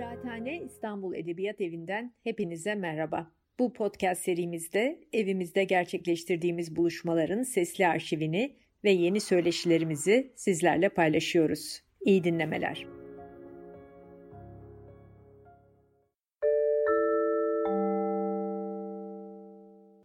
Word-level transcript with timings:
Kıraathane 0.00 0.62
İstanbul 0.62 1.14
Edebiyat 1.14 1.60
Evi'nden 1.60 2.12
hepinize 2.24 2.74
merhaba. 2.74 3.30
Bu 3.58 3.72
podcast 3.72 4.22
serimizde 4.22 5.00
evimizde 5.12 5.64
gerçekleştirdiğimiz 5.64 6.76
buluşmaların 6.76 7.42
sesli 7.42 7.86
arşivini 7.86 8.56
ve 8.84 8.90
yeni 8.90 9.20
söyleşilerimizi 9.20 10.32
sizlerle 10.36 10.88
paylaşıyoruz. 10.88 11.82
İyi 12.00 12.24
dinlemeler. 12.24 12.86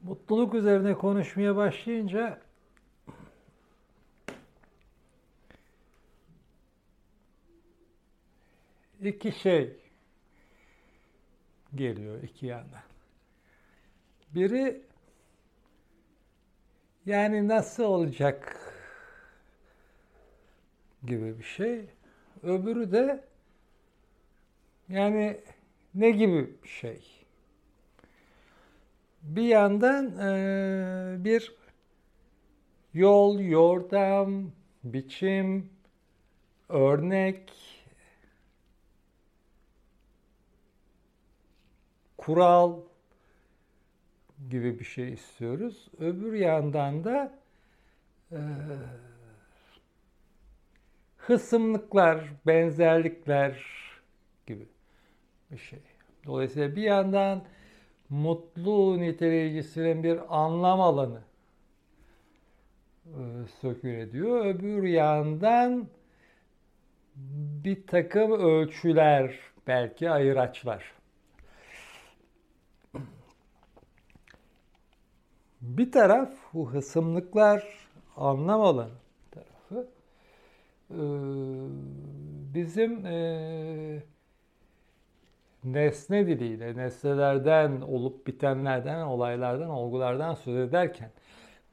Mutluluk 0.01 0.53
üzerine 0.53 0.93
konuşmaya 0.93 1.55
başlayınca 1.55 2.39
iki 9.01 9.31
şey 9.31 9.84
geliyor 11.75 12.23
iki 12.23 12.45
yandan. 12.45 12.81
Biri 14.35 14.81
yani 17.05 17.47
nasıl 17.47 17.83
olacak 17.83 18.57
gibi 21.05 21.39
bir 21.39 21.43
şey. 21.43 21.85
Öbürü 22.43 22.91
de 22.91 23.23
yani 24.89 25.37
ne 25.95 26.11
gibi 26.11 26.63
bir 26.63 26.69
şey. 26.69 27.25
Bir 29.21 29.43
yandan 29.43 30.19
e, 30.19 31.23
bir 31.23 31.55
yol, 32.93 33.39
yordam, 33.39 34.51
biçim, 34.83 35.69
örnek, 36.69 37.53
kural 42.25 42.79
gibi 44.49 44.79
bir 44.79 44.85
şey 44.85 45.13
istiyoruz. 45.13 45.87
Öbür 45.99 46.33
yandan 46.33 47.03
da 47.03 47.33
e, 48.31 48.39
hısımlıklar, 51.17 52.33
benzerlikler 52.47 53.65
gibi 54.47 54.67
bir 55.51 55.57
şey. 55.57 55.79
Dolayısıyla 56.25 56.75
bir 56.75 56.81
yandan 56.81 57.43
mutlu 58.09 58.99
niteleyicisinin 58.99 60.03
bir 60.03 60.43
anlam 60.43 60.81
alanı 60.81 61.21
e, 63.05 63.21
sökül 63.61 63.93
ediyor. 63.93 64.45
Öbür 64.45 64.83
yandan 64.83 65.87
bir 67.63 67.87
takım 67.87 68.31
ölçüler, 68.31 69.39
belki 69.67 70.09
ayıraçlar. 70.09 70.95
Bir 75.67 75.91
taraf 75.91 76.29
bu 76.53 76.73
hısımlıklar 76.73 77.63
anlam 78.15 78.61
alanı 78.61 78.91
tarafı 79.31 79.87
e, 80.91 81.01
bizim 82.53 83.05
e, 83.05 84.03
nesne 85.63 86.27
diliyle, 86.27 86.77
nesnelerden, 86.77 87.81
olup 87.81 88.27
bitenlerden, 88.27 89.01
olaylardan, 89.01 89.69
olgulardan 89.69 90.35
söz 90.35 90.69
ederken 90.69 91.09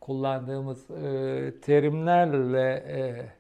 kullandığımız 0.00 0.90
e, 0.90 1.54
terimlerle 1.62 3.32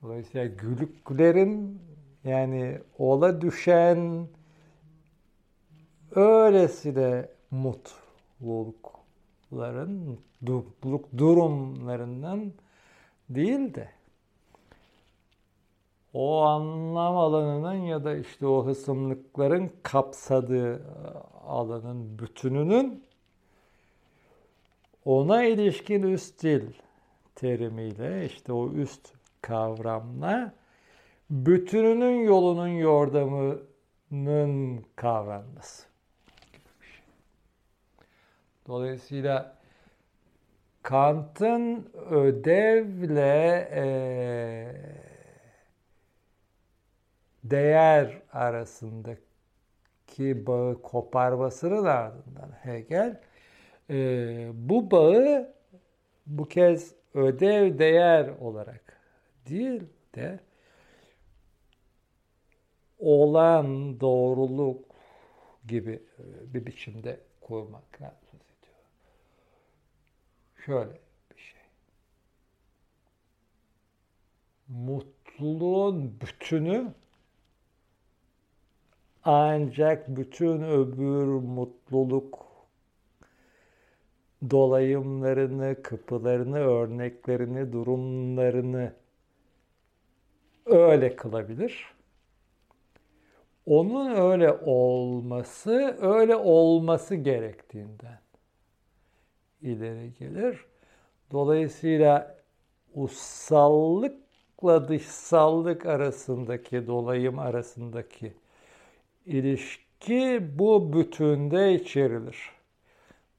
Dolayısıyla 0.02 0.46
gülüklerin 0.48 1.82
yani 2.24 2.80
ola 2.98 3.42
düşen 3.42 4.28
öylesine 6.16 7.26
mutlulukların, 7.52 8.93
mutluluk 9.54 11.18
durumlarından 11.18 12.54
değil 13.30 13.74
de 13.74 13.90
o 16.14 16.42
anlam 16.42 17.18
alanının 17.18 17.74
ya 17.74 18.04
da 18.04 18.16
işte 18.16 18.48
o 18.48 18.66
hısımlıkların 18.66 19.72
kapsadığı 19.84 20.76
e, 20.76 20.82
alanın 21.48 22.20
bütününün 22.20 23.04
ona 25.06 25.44
ilişkin 25.44 26.04
üst 26.04 26.44
dil 26.44 26.62
terimiyle 27.36 28.26
işte 28.26 28.54
o 28.54 28.72
üst 28.72 29.14
kavramla 29.42 30.54
bütününün 31.30 32.24
yolunun 32.24 32.68
yordamının 32.68 33.66
kavranması. 34.96 35.93
Dolayısıyla 38.68 39.56
Kant'ın 40.84 41.90
ödevle 42.12 43.70
e, 43.74 43.86
değer 47.44 48.22
arasındaki 48.34 50.48
bağı 50.48 50.82
koparmasının 50.82 51.86
ardından 51.86 52.52
Hegel 52.62 53.22
e, 53.90 53.96
bu 54.54 54.92
bağı 54.92 55.54
bu 56.26 56.48
kez 56.48 56.96
ödev 57.14 57.80
değer 57.80 58.28
olarak 58.40 58.98
değil 59.50 59.84
de 60.16 60.40
olan 63.00 64.00
doğruluk 64.00 64.86
gibi 65.68 66.04
e, 66.20 66.54
bir 66.54 66.66
biçimde 66.66 67.20
söz 67.48 67.98
ediyor. 67.98 68.23
Şöyle 70.66 71.00
bir 71.32 71.42
şey. 71.42 71.62
Mutluluğun 74.68 76.22
bütünü 76.22 76.94
ancak 79.24 80.08
bütün 80.08 80.62
öbür 80.62 81.26
mutluluk 81.26 82.46
dolayımlarını, 84.52 85.82
kapılarını, 85.84 86.60
örneklerini, 86.60 87.74
durumlarını 87.74 88.94
öyle 90.66 91.16
kılabilir. 91.16 91.94
Onun 93.66 94.16
öyle 94.16 94.52
olması, 94.52 95.98
öyle 96.02 96.36
olması 96.36 97.16
gerektiğinden 97.16 98.23
ileri 99.64 100.14
gelir. 100.20 100.66
Dolayısıyla 101.32 102.36
ussallıkla 102.96 104.88
dışsallık 104.88 105.86
arasındaki, 105.86 106.88
dolayım 106.88 107.40
arasındaki 107.40 108.34
ilişki 109.26 110.50
bu 110.60 110.94
bütünde 110.94 111.74
içerilir. 111.74 112.52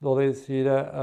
Dolayısıyla 0.03 0.95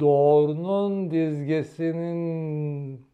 doğrunun 0.00 1.10
dizgesinin 1.10 3.06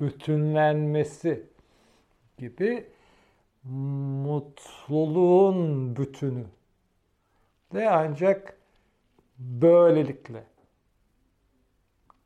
bütünlenmesi 0.00 1.46
gibi 2.38 2.86
mutluluğun 4.24 5.56
bütünü 5.96 6.46
de 7.74 7.90
ancak 7.90 8.58
böylelikle 9.38 10.44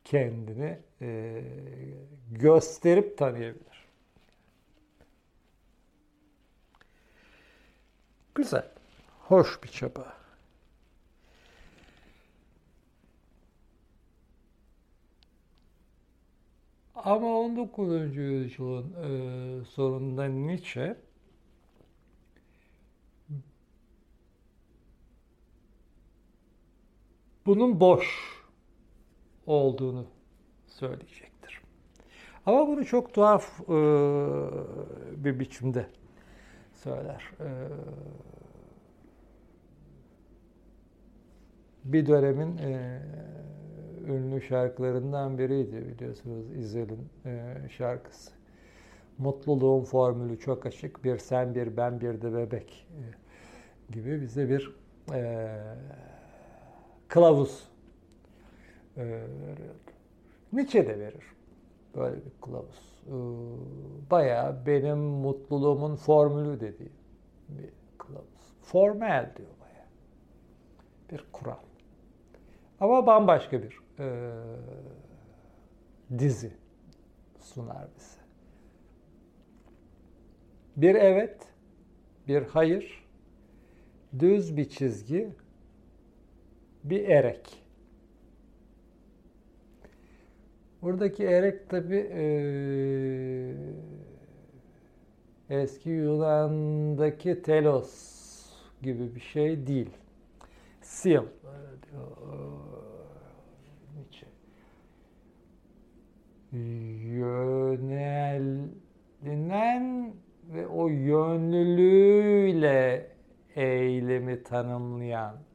kendini 0.05 0.79
e, 1.01 1.41
gösterip 2.31 3.17
tanıyabilir. 3.17 3.85
Güzel, 8.35 8.71
hoş 9.19 9.63
bir 9.63 9.69
çaba. 9.69 10.19
Ama 16.95 17.27
19. 17.27 18.15
yüzyılın 18.15 18.93
e, 18.93 19.65
sonunda 19.65 20.25
Nietzsche 20.25 20.97
bunun 27.45 27.79
boş 27.79 28.39
olduğunu 29.45 30.05
söyleyecektir. 30.67 31.61
Ama 32.45 32.67
bunu 32.67 32.85
çok 32.85 33.13
tuhaf 33.13 33.59
e, 33.61 33.73
bir 35.23 35.39
biçimde 35.39 35.85
söyler. 36.73 37.31
E, 37.39 37.47
bir 41.83 42.05
dönemin 42.05 42.57
e, 42.57 43.01
ünlü 44.07 44.41
şarkılarından 44.41 45.37
biriydi 45.37 45.87
biliyorsunuz 45.87 46.51
İzel'in 46.57 47.09
e, 47.25 47.55
şarkısı. 47.69 48.31
Mutluluğun 49.17 49.83
formülü 49.83 50.39
çok 50.39 50.65
açık. 50.65 51.03
Bir 51.03 51.17
sen 51.17 51.55
bir 51.55 51.77
ben 51.77 52.01
bir 52.01 52.21
de 52.21 52.33
bebek 52.33 52.87
e, 52.91 53.03
gibi 53.93 54.21
bize 54.21 54.49
bir 54.49 54.75
e, 55.13 55.59
kılavuz 57.09 57.67
e, 58.97 59.05
veriyordu. 59.47 59.91
Nietzsche 60.53 60.87
de 60.87 60.99
verir 60.99 61.23
böyle 61.95 62.15
bir 62.15 62.31
kılavuz. 62.41 63.03
E, 63.07 63.13
bayağı 64.11 64.65
benim 64.65 64.97
mutluluğumun 64.97 65.95
formülü 65.95 66.59
dediği 66.59 66.91
bir 67.49 67.69
kılavuz. 67.97 68.53
Formel 68.61 69.31
diyor 69.37 69.49
bayağı. 69.61 69.87
Bir 71.11 71.25
kural. 71.31 71.55
Ama 72.79 73.07
bambaşka 73.07 73.61
bir 73.63 73.79
e, 73.99 74.33
dizi 76.19 76.51
sunar 77.39 77.87
bize. 77.97 78.19
Bir 80.77 80.95
evet, 80.95 81.47
bir 82.27 82.41
hayır, 82.41 83.07
düz 84.19 84.57
bir 84.57 84.69
çizgi, 84.69 85.35
bir 86.83 87.07
erek. 87.09 87.63
Buradaki 90.81 91.23
erek 91.23 91.69
tabi 91.69 91.95
e, 92.13 92.23
eski 95.49 95.89
Yunan'daki 95.89 97.41
telos 97.41 98.19
gibi 98.81 99.15
bir 99.15 99.19
şey 99.19 99.67
değil. 99.67 99.89
Sil 100.95 101.25
yönelilen 109.21 110.13
ve 110.53 110.67
o 110.67 110.87
yönlülüğüyle 110.87 112.27
eylemi 113.55 114.43
tanımlayan. 114.43 115.48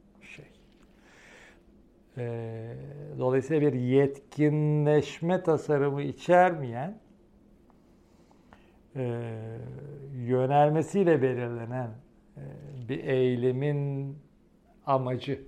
Ee, 2.17 2.75
dolayısıyla 3.19 3.61
bir 3.61 3.79
yetkinleşme 3.79 5.43
tasarımı 5.43 6.01
içermeyen 6.01 6.99
e, 8.95 9.31
yönelmesiyle 10.13 11.21
belirlenen 11.21 11.89
e, 12.37 12.43
bir 12.89 13.03
eylemin 13.03 14.17
amacı 14.85 15.41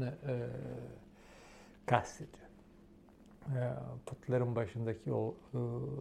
e, 0.00 0.08
kastediyor 1.86 2.42
e, 3.46 3.60
putların 4.06 4.56
başındaki 4.56 5.12
o 5.12 5.34
e, 5.54 5.58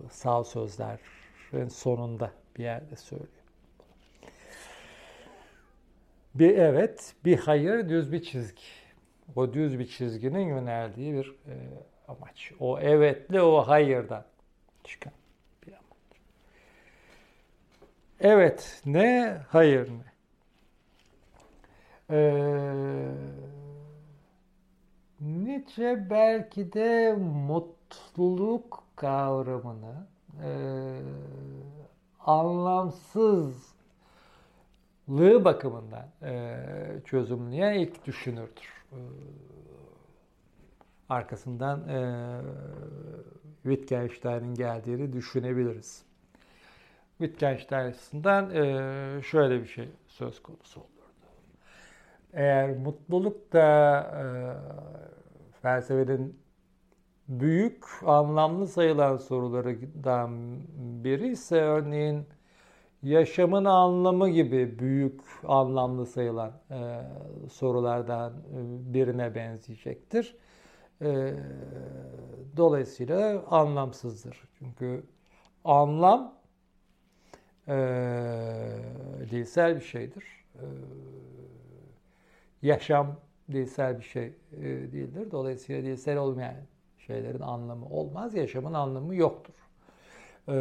sağ 0.09 0.43
sözlerin 0.43 1.67
sonunda 1.67 2.31
bir 2.57 2.63
yerde 2.63 2.95
söylüyor. 2.95 3.29
Bir 6.35 6.57
evet, 6.57 7.15
bir 7.25 7.37
hayır, 7.37 7.89
düz 7.89 8.11
bir 8.11 8.21
çizgi. 8.21 8.61
O 9.35 9.53
düz 9.53 9.79
bir 9.79 9.87
çizginin 9.87 10.47
yöneldiği 10.47 11.13
bir 11.13 11.29
e, 11.29 11.55
amaç. 12.07 12.51
O 12.59 12.79
evetle 12.79 13.41
o 13.41 13.67
hayırdan 13.67 14.25
çıkan 14.83 15.13
bir 15.67 15.71
amaç. 15.71 16.21
Evet 18.19 18.81
ne, 18.85 19.37
hayır 19.49 19.89
ne? 19.89 20.11
Eee 22.15 23.11
Nietzsche 25.21 26.09
belki 26.09 26.73
de 26.73 27.13
mutluluk 27.13 28.83
kavramını 28.95 30.07
e, 30.43 30.49
anlamsızlığı 32.19 33.65
bakımından 35.45 36.07
e, 36.23 36.57
çözümleyen 37.05 37.73
ilk 37.73 38.05
düşünürdür. 38.05 38.80
E, 38.91 38.99
arkasından 41.09 41.89
e, 41.89 42.41
Wittgenstein'in 43.63 44.55
geldiğini 44.55 45.13
düşünebiliriz. 45.13 46.05
Wittgenstein 47.17 48.49
e, 48.49 49.21
şöyle 49.21 49.61
bir 49.61 49.67
şey 49.67 49.89
söz 50.07 50.41
konusu 50.41 50.79
olurdu. 50.79 50.91
Eğer 52.33 52.77
mutluluk 52.77 53.53
da 53.53 53.99
e, 54.01 54.23
felsefenin 55.61 56.39
büyük 57.27 57.85
anlamlı 58.05 58.67
sayılan 58.67 59.17
sorularından 59.17 60.59
biri 61.03 61.27
ise 61.27 61.61
örneğin 61.61 62.27
yaşamın 63.03 63.65
anlamı 63.65 64.29
gibi 64.29 64.79
büyük 64.79 65.21
anlamlı 65.47 66.05
sayılan 66.05 66.51
e, 66.71 67.01
sorulardan 67.51 68.33
e, 68.33 68.93
birine 68.93 69.35
benzeyecektir. 69.35 70.35
E, 71.01 71.33
dolayısıyla 72.57 73.45
anlamsızdır. 73.49 74.43
Çünkü 74.59 75.03
anlam 75.65 76.35
e, 77.67 77.73
dilsel 79.31 79.75
bir 79.75 79.81
şeydir. 79.81 80.23
E, 80.55 80.65
yaşam 82.61 83.15
dilsel 83.51 83.97
bir 83.99 84.03
şey 84.03 84.33
e, 84.57 84.61
değildir. 84.61 85.31
Dolayısıyla 85.31 85.83
dilsel 85.83 86.17
olmayan 86.17 86.55
şeylerin 86.97 87.41
anlamı 87.41 87.85
olmaz. 87.85 88.35
Yaşamın 88.35 88.73
anlamı 88.73 89.15
yoktur. 89.15 89.53
E, 90.47 90.53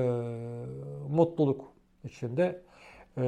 mutluluk 1.09 1.80
içinde 2.05 2.63
e, 3.19 3.25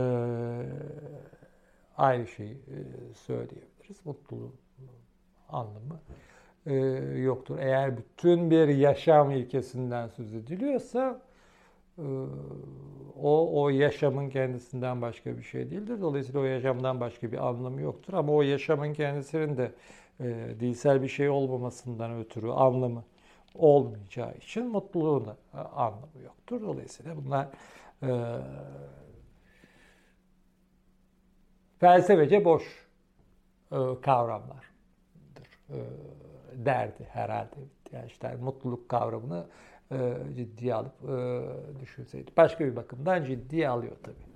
aynı 1.96 2.26
şeyi 2.26 2.52
e, 2.54 2.78
söyleyebiliriz. 3.14 4.06
Mutluluğun 4.06 4.54
anlamı 5.48 6.00
e, 6.66 6.74
yoktur. 7.18 7.58
Eğer 7.58 7.96
bütün 7.96 8.50
bir 8.50 8.68
yaşam 8.68 9.30
ilkesinden 9.30 10.08
söz 10.08 10.34
ediliyorsa 10.34 11.20
e, 11.98 12.04
o, 13.22 13.62
o 13.62 13.68
yaşamın 13.68 14.30
kendisinden 14.30 15.02
başka 15.02 15.38
bir 15.38 15.42
şey 15.42 15.70
değildir. 15.70 16.00
Dolayısıyla 16.00 16.40
o 16.40 16.44
yaşamdan 16.44 17.00
başka 17.00 17.32
bir 17.32 17.48
anlamı 17.48 17.80
yoktur. 17.80 18.12
Ama 18.12 18.32
o 18.32 18.42
yaşamın 18.42 18.92
kendisinin 18.94 19.56
de 19.56 19.72
e, 20.20 20.46
dilsel 20.60 21.02
bir 21.02 21.08
şey 21.08 21.28
olmamasından 21.28 22.18
ötürü 22.20 22.50
anlamı 22.50 23.04
olmayacağı 23.54 24.34
için 24.34 24.66
mutluluğun 24.66 25.26
e, 25.54 25.58
anlamı 25.58 26.22
yoktur. 26.24 26.60
Dolayısıyla 26.60 27.16
bunlar 27.24 27.48
e, 28.02 28.38
felsefece 31.78 32.44
boş 32.44 32.86
e, 33.72 33.76
kavramlardır. 34.02 34.72
E, 35.70 35.78
derdi 36.54 37.04
herhalde. 37.04 37.56
Yani 37.92 38.06
işte 38.06 38.36
mutluluk 38.36 38.88
kavramını 38.88 39.46
e, 39.92 40.16
ciddiye 40.36 40.74
alıp 40.74 41.04
e, 41.04 41.42
düşünseydi. 41.80 42.30
Başka 42.36 42.64
bir 42.64 42.76
bakımdan 42.76 43.24
ciddiye 43.24 43.68
alıyor 43.68 43.96
tabii. 44.02 44.32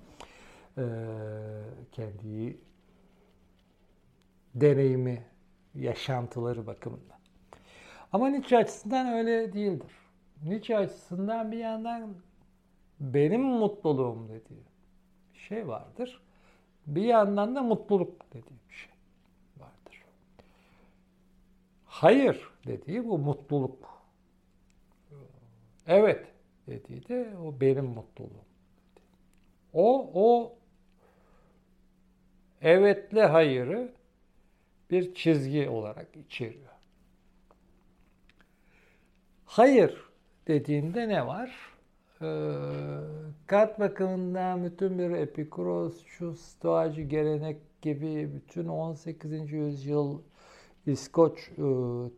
E, 0.78 0.84
deneyimi, 4.54 5.22
yaşantıları 5.74 6.66
bakımından. 6.66 7.16
Ama 8.12 8.28
Nietzsche 8.28 8.56
açısından 8.56 9.12
öyle 9.12 9.52
değildir. 9.52 9.92
Nietzsche 10.42 10.76
açısından 10.76 11.52
bir 11.52 11.58
yandan 11.58 12.14
benim 13.00 13.42
mutluluğum 13.42 14.28
dediği 14.28 14.64
şey 15.34 15.68
vardır. 15.68 16.20
Bir 16.86 17.02
yandan 17.02 17.56
da 17.56 17.62
mutluluk 17.62 18.32
dediği 18.32 18.58
bir 18.68 18.74
şey 18.74 18.92
vardır. 19.58 20.04
Hayır 21.86 22.50
dediği 22.66 23.08
bu 23.08 23.18
mutluluk. 23.18 24.02
Evet 25.86 26.26
dediği 26.66 27.08
de 27.08 27.36
o 27.44 27.60
benim 27.60 27.84
mutluluğum. 27.84 28.46
O, 29.72 30.10
o 30.14 30.56
evetle 32.62 33.26
hayırı 33.26 33.92
bir 34.90 35.14
çizgi 35.14 35.68
olarak 35.68 36.16
içeriyor. 36.16 36.72
Hayır 39.46 40.00
dediğinde 40.46 41.08
ne 41.08 41.26
var? 41.26 41.75
Ee, 42.22 42.52
kat 43.46 43.80
bakımından 43.80 44.64
bütün 44.64 44.98
bir 44.98 45.10
Epikuros, 45.10 46.04
şu 46.06 46.34
stoacı 46.34 47.02
gelenek 47.02 47.82
gibi 47.82 48.30
bütün 48.34 48.68
18. 48.68 49.52
yüzyıl 49.52 50.18
İskoç 50.86 51.48
e, 51.48 51.62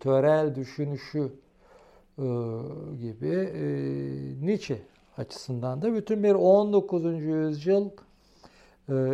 törel 0.01 0.55
düşünüşü 0.55 1.33
e, 2.19 2.27
gibi 3.01 3.35
e, 3.55 3.67
Nietzsche 4.47 4.83
açısından 5.17 5.83
da 5.83 5.95
bütün 5.95 6.23
bir 6.25 6.35
19. 6.35 7.23
yüzyıl 7.23 7.91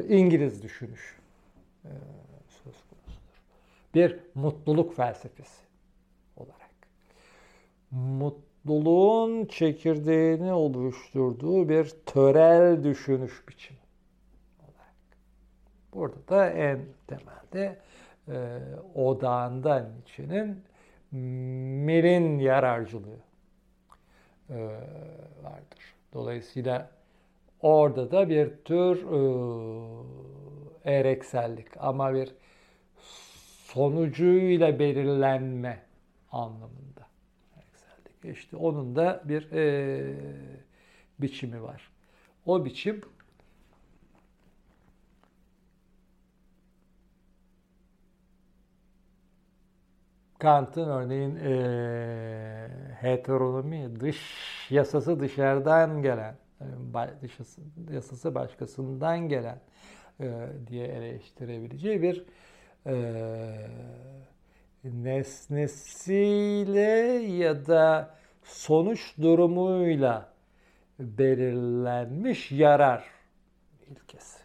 İngiliz 0.08 0.62
düşünüş 0.62 1.18
e, 1.84 1.90
söz 2.48 2.74
konusudur. 2.74 3.42
Bir 3.94 4.18
mutluluk 4.34 4.96
felsefesi 4.96 5.62
olarak. 6.36 6.70
Mutluluğun 8.64 9.46
çekirdeğini 9.46 10.52
oluşturduğu 10.52 11.68
bir 11.68 11.92
törel 12.06 12.84
düşünüş 12.84 13.48
biçimi. 13.48 13.78
Burada 15.92 16.28
da 16.28 16.50
en 16.50 16.80
temelde 17.06 17.78
e, 18.28 18.58
odağında 18.94 19.78
Nietzsche'nin 19.78 20.62
Mill'in 21.86 22.38
yararcılığı 22.38 23.20
e, 24.50 24.56
vardır. 25.42 25.94
Dolayısıyla 26.12 26.90
orada 27.60 28.10
da 28.10 28.28
bir 28.28 28.50
tür 28.64 29.04
e, 30.84 30.90
ereksellik 30.98 31.66
ama 31.76 32.14
bir 32.14 32.34
sonucuyla 33.64 34.78
belirlenme 34.78 35.82
anlamında. 36.32 36.93
İşte 38.24 38.56
onun 38.56 38.96
da 38.96 39.22
bir 39.24 39.52
e, 39.52 40.14
biçimi 41.18 41.62
var. 41.62 41.90
O 42.46 42.64
biçim 42.64 43.00
Kant'ın 50.38 50.88
örneğin 50.88 51.36
e, 51.36 52.68
heteronomi 53.00 54.00
dış 54.00 54.20
yasası 54.70 55.20
dışarıdan 55.20 56.02
gelen, 56.02 56.36
dış 57.22 57.38
yasası 57.90 58.34
başkasından 58.34 59.28
gelen 59.28 59.60
e, 60.20 60.48
diye 60.66 60.86
eleştirebileceği 60.86 62.02
bir 62.02 62.26
e, 62.86 62.94
nesnesiyle 64.84 66.80
ya 67.36 67.66
da 67.66 68.14
sonuç 68.42 69.18
durumuyla 69.18 70.32
belirlenmiş 70.98 72.52
yarar 72.52 73.04
ilkesi. 73.90 74.44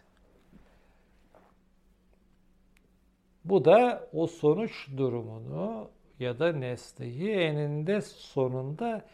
Bu 3.44 3.64
da 3.64 4.08
o 4.12 4.26
sonuç 4.26 4.88
durumunu 4.96 5.90
ya 6.18 6.38
da 6.38 6.52
nesneyi 6.52 7.30
eninde 7.30 8.00
sonunda 8.00 9.04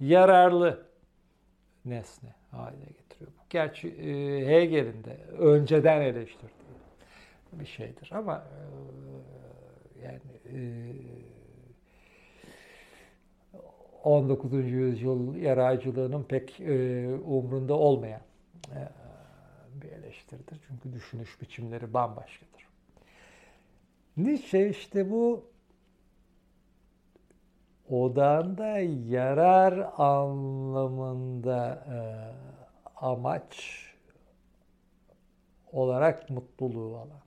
yararlı 0.00 0.86
nesne 1.84 2.34
haline 2.50 2.84
getiriyor. 2.84 3.32
Gerçi 3.50 3.88
e, 3.88 4.46
Hegel'in 4.46 5.04
de 5.04 5.16
önceden 5.38 6.00
eleştirdiği 6.00 6.64
bir 7.52 7.66
şeydir 7.66 8.10
ama 8.14 8.34
e, 8.36 9.13
yani 10.04 10.20
e, 10.46 10.60
19. 14.04 14.52
yüzyıl 14.52 15.34
yaraycılığının 15.34 16.22
pek 16.22 16.60
e, 16.60 17.08
umrunda 17.14 17.74
olmayan 17.74 18.20
e, 18.70 18.88
bir 19.82 19.88
eleştiridir. 19.92 20.60
Çünkü 20.68 20.92
düşünüş 20.92 21.40
biçimleri 21.40 21.94
bambaşkadır. 21.94 22.68
Nietzsche 24.16 24.70
işte 24.70 25.10
bu 25.10 25.44
odağında 27.90 28.78
yarar 29.08 29.90
anlamında 29.98 31.84
e, 31.88 31.98
amaç 32.96 33.84
olarak 35.72 36.30
mutluluğu 36.30 36.96
alan. 36.96 37.23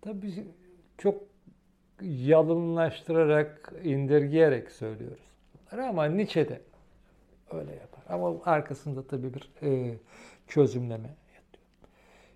Tabii 0.00 0.44
çok 0.98 1.22
yalınlaştırarak, 2.02 3.72
indirgeyerek 3.84 4.72
söylüyoruz 4.72 5.30
ama 5.72 6.06
Nietzsche 6.06 6.48
de 6.48 6.60
öyle 7.50 7.74
yapar. 7.74 8.04
Ama 8.08 8.42
arkasında 8.44 9.06
tabii 9.06 9.34
bir 9.34 9.50
e, 9.62 9.98
çözümleme 10.48 11.08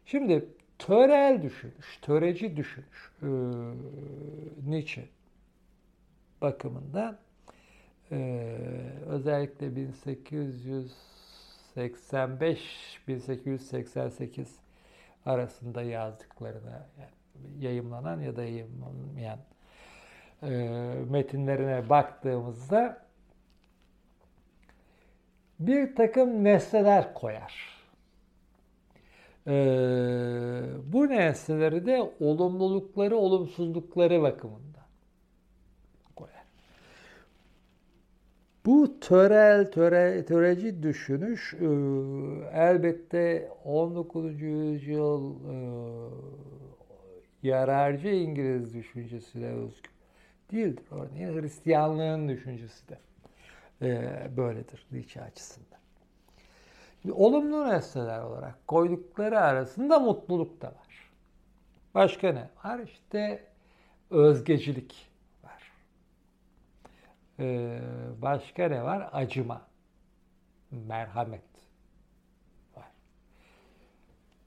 Şimdi 0.07 0.49
törel 0.79 1.43
düşünüş, 1.43 1.99
töreci 2.03 2.57
düşünüş 2.57 3.13
e, 3.23 3.27
Nietzsche 4.67 5.05
bakımından 6.41 7.19
e, 8.13 8.17
özellikle 9.07 9.67
1885-1888 11.77 14.47
arasında 15.27 15.83
yazdıklarına 15.83 16.87
yani 17.01 17.24
yayımlanan 17.59 18.21
ya 18.21 18.37
da 18.37 18.45
yayımlanmayan 18.45 19.39
e, 20.43 20.49
metinlerine 21.11 21.89
baktığımızda 21.89 23.05
bir 25.61 25.97
takım 25.97 26.45
nesneler 26.45 27.15
koyar 27.15 27.75
ee, 29.47 30.63
bu 30.93 31.09
nesneleri 31.09 31.87
de 31.87 32.13
olumlulukları, 32.21 33.17
olumsuzlukları 33.17 34.23
bakımında 34.23 34.79
koyar. 36.17 36.45
Bu 38.67 39.01
törel, 39.01 39.71
töre, 39.71 40.25
töreci 40.25 40.83
düşünüş 40.83 41.55
e, 41.55 41.67
elbette 42.53 43.51
19. 43.65 44.43
yüzyıl 44.43 45.35
e, 45.35 45.57
yararcı 47.45 48.09
İngiliz 48.09 48.75
düşüncesine 48.75 49.47
özgü 49.47 49.89
değildir. 50.53 50.85
Örneğin 50.91 51.41
Hristiyanlığın 51.41 52.29
düşüncesi 52.29 52.89
de 52.89 52.99
e, 53.83 54.37
böyledir 54.37 54.87
Nietzsche 54.93 55.23
açısından. 55.23 55.79
Olumlu 57.13 57.69
nesneler 57.69 58.23
olarak 58.23 58.69
koydukları 58.69 59.41
arasında 59.41 59.99
mutluluk 59.99 60.63
da 60.63 60.67
var. 60.67 61.11
Başka 61.95 62.33
ne 62.33 62.49
var? 62.65 62.79
İşte 62.79 63.45
özgecilik 64.11 65.09
var. 65.45 65.73
Ee, 67.39 67.81
başka 68.23 68.69
ne 68.69 68.83
var? 68.83 69.09
Acıma, 69.13 69.63
merhamet 70.71 71.41
var. 72.77 72.91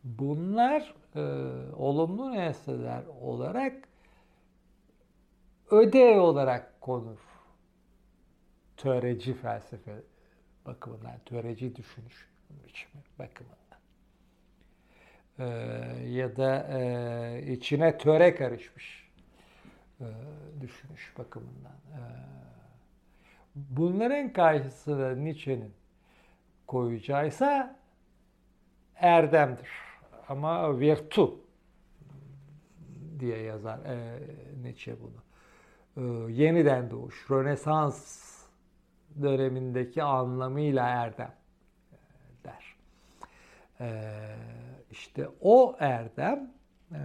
Bunlar 0.04 0.94
e, 1.18 1.22
olumlu 1.76 2.32
nesneler 2.32 3.04
olarak 3.22 3.88
ödev 5.72 6.20
olarak 6.20 6.82
konur. 6.82 7.18
Töreci 8.78 9.34
felsefe 9.34 10.02
bakımından, 10.66 11.20
töreci 11.26 11.76
düşünüş 11.76 12.30
biçimi 12.50 13.04
bakımından. 13.20 13.58
Ee, 15.40 15.46
ya 16.10 16.36
da 16.36 16.68
e, 16.80 17.52
içine 17.52 17.98
töre 17.98 18.36
karışmış 18.36 19.10
e, 20.00 20.06
düşünüş 20.62 21.18
bakımından. 21.18 21.72
E, 21.72 22.02
bunların 23.56 24.34
karşısında 24.34 25.16
Nietzsche'nin 25.16 25.74
koyacağıysa 26.68 27.80
erdemdir. 28.96 29.87
Ama 30.30 30.80
virtu 30.80 31.40
diye 33.20 33.38
yazar 33.38 33.80
e, 33.86 34.20
Nietzsche 34.62 34.96
bunu. 35.02 35.22
E, 35.98 36.32
yeniden 36.32 36.92
doğuş, 36.92 37.32
Rönesans 37.32 38.28
dönemindeki 39.22 40.04
anlamıyla 40.04 40.88
erdem 40.88 41.36
der. 42.44 42.76
E, 43.80 44.16
işte 44.92 45.28
o 45.42 45.76
erdem 45.80 46.52
e, 46.92 47.00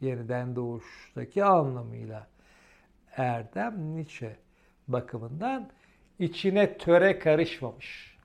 yeniden 0.00 0.56
doğuştaki 0.56 1.44
anlamıyla 1.44 2.26
erdem 3.16 3.96
Nietzsche 3.96 4.36
bakımından 4.88 5.70
içine 6.18 6.78
töre 6.78 7.18
karışmamış 7.18 8.18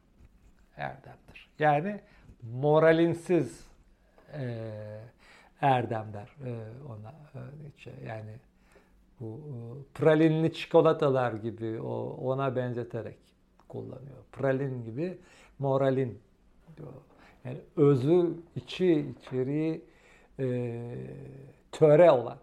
erdemdir. 0.77 1.49
Yani 1.59 2.01
moralinsiz 2.43 3.67
e, 4.33 4.69
erdem 5.61 6.13
der 6.13 6.35
e, 6.45 6.51
ona 6.89 7.13
Nietzsche. 7.61 7.91
Yani 8.07 8.31
bu 9.19 9.25
e, 9.25 9.53
pralinli 9.93 10.53
çikolatalar 10.53 11.33
gibi 11.33 11.81
o 11.81 12.17
ona 12.21 12.55
benzeterek 12.55 13.17
kullanıyor. 13.67 14.17
Pralin 14.31 14.83
gibi 14.83 15.17
moralin 15.59 16.21
diyor. 16.77 16.93
Yani 17.45 17.57
özü, 17.75 18.33
içi, 18.55 19.15
içeriği 19.19 19.85
e, 20.39 20.79
töre 21.71 22.11
olan 22.11 22.37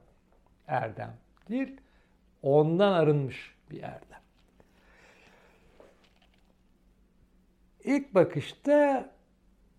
erdem 0.66 1.16
değil, 1.48 1.80
ondan 2.42 2.92
arınmış 2.92 3.54
bir 3.70 3.82
erdem. 3.82 4.20
İlk 7.84 8.14
bakışta 8.14 9.10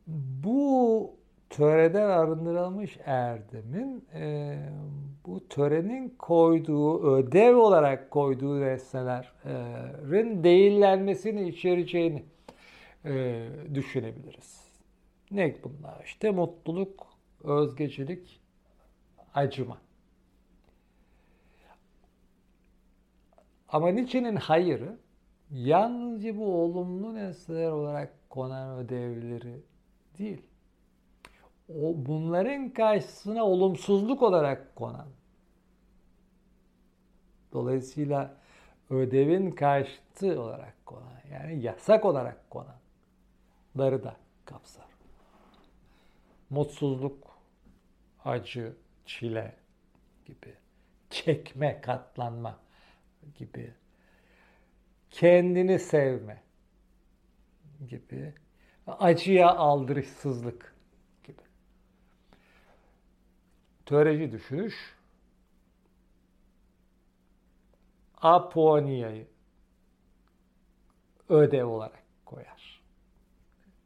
bu 0.08 1.16
töreden 1.50 2.10
arındırılmış 2.10 2.98
erdemin 3.06 4.06
e, 4.14 4.58
bu 5.26 5.48
törenin 5.48 6.10
koyduğu, 6.10 7.16
ödev 7.16 7.56
olarak 7.58 8.12
koyduğu 8.12 8.62
nesnelerin 8.62 10.44
değillenmesini 10.44 11.50
içereceğini 11.50 12.26
e, 13.06 13.46
düşünebiliriz. 13.74 14.67
Ne 15.32 15.56
bunlar? 15.63 16.04
İşte 16.06 16.32
mutluluk, 16.32 17.08
özgecilik, 17.43 18.39
acıma. 19.34 19.78
Ama 23.70 23.89
Nietzsche'nin 23.89 24.36
hayırı 24.36 24.98
yalnızca 25.52 26.38
bu 26.38 26.63
olumlu 26.63 27.15
nesneler 27.15 27.72
olarak 27.72 28.30
konan 28.30 28.78
ödevleri 28.78 29.62
değil. 30.17 30.41
O 31.69 31.93
bunların 31.95 32.69
karşısına 32.69 33.43
olumsuzluk 33.43 34.23
olarak 34.23 34.75
konan. 34.75 35.08
Dolayısıyla 37.53 38.38
ödevin 38.89 39.51
karşıtı 39.51 40.41
olarak 40.41 40.86
konan 40.86 41.21
yani 41.32 41.62
yasak 41.62 42.06
olarak 42.06 42.49
konanları 42.49 44.03
da 44.03 44.15
kapsar. 44.45 44.86
Mutsuzluk, 46.49 47.27
acı, 48.25 48.73
çile 49.06 49.56
gibi, 50.25 50.53
çekme, 51.10 51.82
katlanma 51.82 52.60
gibi, 53.36 53.73
kendini 55.12 55.80
sevme 55.80 56.43
gibi, 57.88 58.34
acıya 58.88 59.56
aldırışsızlık 59.56 60.76
gibi. 61.23 61.41
Töreci 63.86 64.32
düşünüş, 64.32 64.95
aponia'yı 68.21 69.28
ödev 71.30 71.65
olarak 71.65 72.04
koyar. 72.26 72.82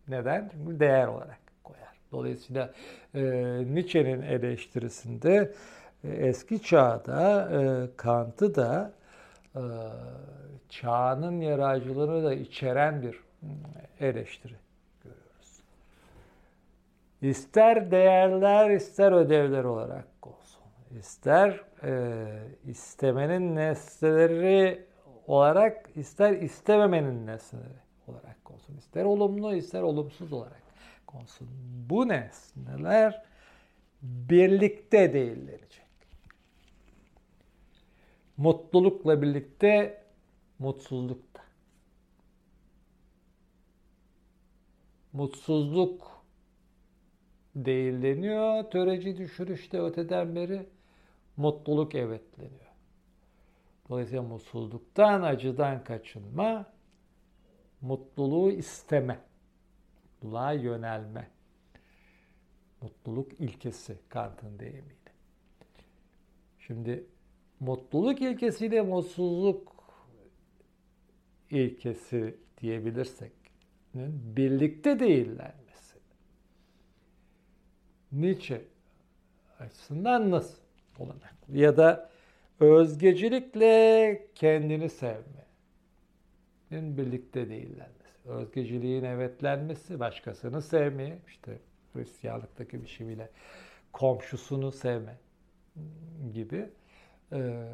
Neden? 0.08 0.50
Çünkü 0.54 0.80
değer 0.80 1.08
olarak 1.08 1.40
koyar. 1.64 1.98
Dolayısıyla 2.12 2.74
e, 3.16 3.22
Nietzsche'nin 3.74 4.22
eleştirisinde 4.22 5.54
e, 6.04 6.10
eski 6.10 6.64
çağda 6.64 7.50
e, 7.52 7.90
Kant'ı 7.98 8.56
da 8.56 8.94
e, 9.56 9.62
çağının 10.70 11.42
yararcılığını 11.42 12.24
da 12.24 12.34
içeren 12.34 13.02
bir 13.02 13.20
eleştiri. 14.00 14.56
İster 17.22 17.92
değerler 17.92 18.70
ister 18.70 19.12
ödevler 19.12 19.64
olarak 19.64 20.28
olsun. 20.28 20.62
İster 21.00 21.64
e, 21.84 22.28
istemenin 22.66 23.56
nesneleri 23.56 24.86
olarak 25.28 25.90
ister 25.96 26.34
istememenin 26.34 27.28
nesneleri 27.28 27.82
olarak 28.08 28.52
olsun. 28.52 28.78
İster 28.78 29.06
olumlu 29.06 29.56
ister 29.56 29.82
olumsuz 29.82 30.34
olarak 30.34 30.64
olsun. 31.14 31.48
Bu 31.90 32.08
nesneler 32.08 33.26
birlikte 34.02 35.14
değillenecek. 35.14 35.82
Mutlulukla 38.38 39.22
birlikte 39.22 40.04
mutsuzluk 40.60 41.36
da. 41.36 41.42
Mutsuzluk 45.14 46.11
değilleniyor. 47.56 48.64
Töreci 48.64 49.18
düşürüşte 49.18 49.82
öteden 49.82 50.36
beri 50.36 50.66
mutluluk 51.38 51.96
evetleniyor. 51.96 52.72
Dolayısıyla 53.90 54.24
mutsuzluktan, 54.24 55.22
acıdan 55.22 55.84
kaçınma, 55.84 56.66
mutluluğu 57.82 58.52
isteme, 58.52 59.20
mutluluğa 60.04 60.54
yönelme. 60.54 61.28
Mutluluk 62.82 63.40
ilkesi 63.40 63.98
Kant'ın 64.10 64.60
deyimiyle. 64.60 64.96
Şimdi 66.60 67.06
mutluluk 67.60 68.22
ilkesiyle 68.22 68.82
mutsuzluk 68.82 69.76
ilkesi 71.50 72.38
diyebilirsek 72.62 73.32
birlikte 74.36 75.00
değillenmesi. 75.00 75.61
Nietzsche 78.12 78.62
açısından 79.60 80.32
nasıl 80.32 80.58
olacak? 81.00 81.36
Ya 81.50 81.78
da 81.78 82.10
özgecilikle 82.60 84.28
kendini 84.36 84.90
sevmenin 84.90 85.38
birlikte 86.72 87.50
değillenmesi. 87.50 88.02
Özgeciliğin 88.26 89.04
evetlenmesi, 89.04 90.00
başkasını 90.00 90.62
sevmeye, 90.62 91.18
işte 91.28 91.60
Hristiyanlıktaki 91.94 92.84
biçimiyle 92.84 93.30
komşusunu 93.94 94.72
sevme 94.72 95.18
gibi 96.34 96.70
e, 97.32 97.68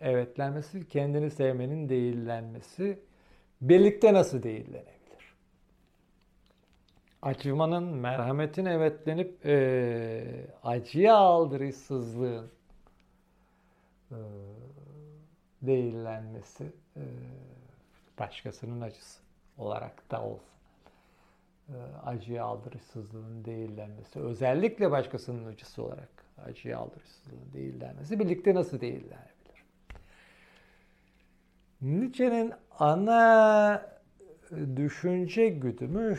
evetlenmesi, 0.00 0.88
kendini 0.88 1.30
sevmenin 1.30 1.88
değillenmesi 1.88 2.98
birlikte 3.60 4.12
nasıl 4.14 4.42
değillenebilir? 4.42 4.97
Acımanın, 7.22 7.84
merhametin 7.84 8.64
evetlenip 8.64 9.46
e, 9.46 10.46
acıya 10.62 11.16
aldırışsızlığın 11.16 12.50
e, 14.10 14.16
değillenmesi 15.62 16.72
e, 16.96 17.02
başkasının 18.18 18.80
acısı 18.80 19.20
olarak 19.58 20.10
da 20.10 20.22
olsa 20.22 20.52
e, 21.68 21.76
acıya 22.04 22.44
aldırışsızlığın 22.44 23.44
değillenmesi 23.44 24.20
özellikle 24.20 24.90
başkasının 24.90 25.52
acısı 25.52 25.82
olarak 25.82 26.08
acıya 26.46 26.78
aldırışsızlığın 26.78 27.52
değillenmesi 27.52 28.18
birlikte 28.18 28.54
nasıl 28.54 28.80
değillenebilir? 28.80 29.64
Nietzsche'nin 31.82 32.52
ana 32.78 33.82
düşünce 34.76 35.48
güdümü 35.48 36.18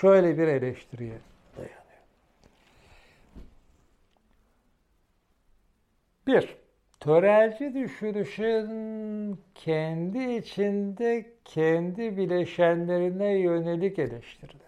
şöyle 0.00 0.38
bir 0.38 0.48
eleştiriye 0.48 1.18
dayanıyor. 1.56 1.74
Bir, 6.26 6.56
törelci 7.00 7.74
düşünüşün 7.74 9.38
kendi 9.54 10.34
içinde 10.34 11.26
kendi 11.44 12.16
bileşenlerine 12.16 13.38
yönelik 13.38 13.98
eleştirileri. 13.98 14.60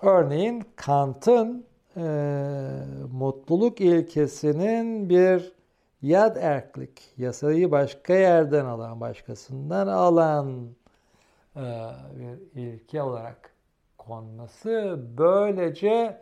Örneğin 0.00 0.64
Kant'ın 0.76 1.66
e, 1.96 2.02
mutluluk 3.12 3.80
ilkesinin 3.80 5.08
bir 5.08 5.52
yad 6.02 6.36
erklik, 6.36 7.02
yasayı 7.16 7.70
başka 7.70 8.14
yerden 8.14 8.64
alan, 8.64 9.00
başkasından 9.00 9.86
alan 9.86 10.74
bir 11.56 12.60
ilke 12.62 13.02
olarak 13.02 13.54
konması 13.98 15.00
böylece 15.18 16.20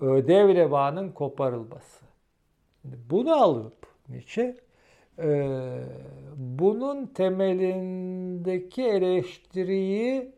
ödevle 0.00 0.70
bağının 0.70 1.12
koparılması. 1.12 2.04
Bunu 2.84 3.42
alıp 3.42 3.86
Nietzsche 4.08 4.56
bunun 6.36 7.06
temelindeki 7.06 8.82
eleştiriyi 8.82 10.32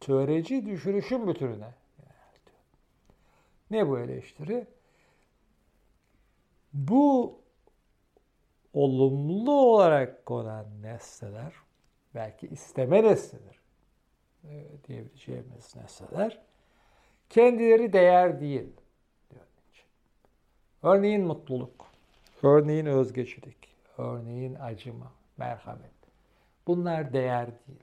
töreci 0.00 0.66
düşürüşün 0.66 1.26
bütününe 1.26 1.78
ne 3.70 3.88
bu 3.88 3.98
eleştiri? 3.98 4.66
Bu 6.72 7.38
olumlu 8.72 9.52
olarak 9.52 10.26
konan 10.26 10.82
nesneler, 10.82 11.52
belki 12.18 12.46
isteme 12.46 13.02
nesnedir 13.02 13.60
e, 14.44 14.64
diyebileceğimiz 14.88 15.76
nesneler, 15.76 16.40
kendileri 17.30 17.92
değer 17.92 18.40
değil. 18.40 18.72
Diyor 19.30 19.44
Örneğin 20.82 21.24
mutluluk, 21.24 21.86
örneğin 22.42 22.86
özgecilik, 22.86 23.56
örneğin 23.98 24.54
acıma, 24.54 25.12
merhamet. 25.36 25.90
Bunlar 26.66 27.12
değer 27.12 27.46
değil. 27.46 27.82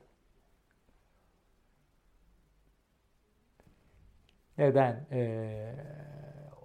Neden 4.58 5.08
ee, 5.12 5.76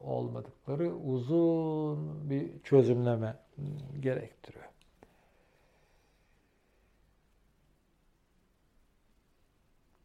olmadıkları 0.01 0.95
uzun 0.95 2.31
bir 2.31 2.63
çözümleme 2.63 3.37
gerektiriyor. 4.01 4.70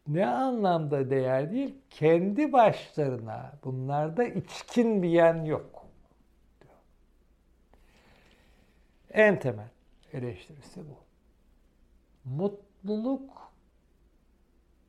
Ne 0.07 0.25
anlamda 0.27 1.09
değer 1.09 1.51
değil? 1.51 1.75
Kendi 1.89 2.53
başlarına 2.53 3.53
bunlarda 3.63 4.23
içkin 4.23 5.03
bir 5.03 5.09
yan 5.09 5.45
yok. 5.45 5.85
En 9.11 9.39
temel 9.39 9.69
eleştirisi 10.13 10.81
bu. 10.81 10.97
Mutluluk 12.25 13.51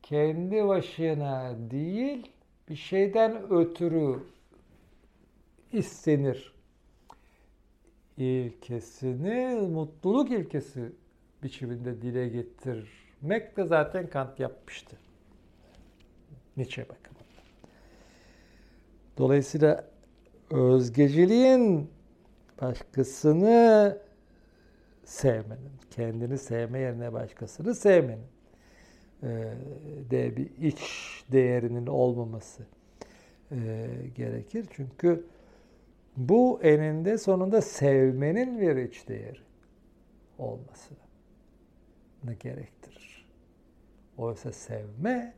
kendi 0.03 0.67
başına 0.67 1.55
değil, 1.71 2.31
bir 2.69 2.75
şeyden 2.75 3.51
ötürü 3.51 4.23
istenir 5.73 6.53
ilkesini 8.17 9.55
mutluluk 9.55 10.31
ilkesi 10.31 10.91
biçiminde 11.43 12.01
dile 12.01 12.27
getirmek 12.27 13.57
de 13.57 13.65
zaten 13.65 14.09
Kant 14.09 14.39
yapmıştı. 14.39 14.97
Nietzsche 16.57 16.83
bakımından. 16.83 17.25
Dolayısıyla 19.17 19.87
özgeciliğin 20.51 21.89
başkasını 22.61 23.97
sevmenin, 25.03 25.71
kendini 25.91 26.37
sevme 26.37 26.79
yerine 26.79 27.13
başkasını 27.13 27.75
sevmenin 27.75 28.27
de 30.09 30.37
bir 30.37 30.49
iç 30.57 30.81
değerinin 31.31 31.87
olmaması 31.87 32.63
gerekir. 34.15 34.65
Çünkü 34.71 35.25
bu 36.17 36.59
eninde 36.63 37.17
sonunda 37.17 37.61
sevmenin 37.61 38.61
bir 38.61 38.75
iç 38.75 39.07
değeri 39.07 39.39
olmasını 40.37 40.97
gerektirir. 42.39 43.27
Oysa 44.17 44.51
sevme 44.51 45.33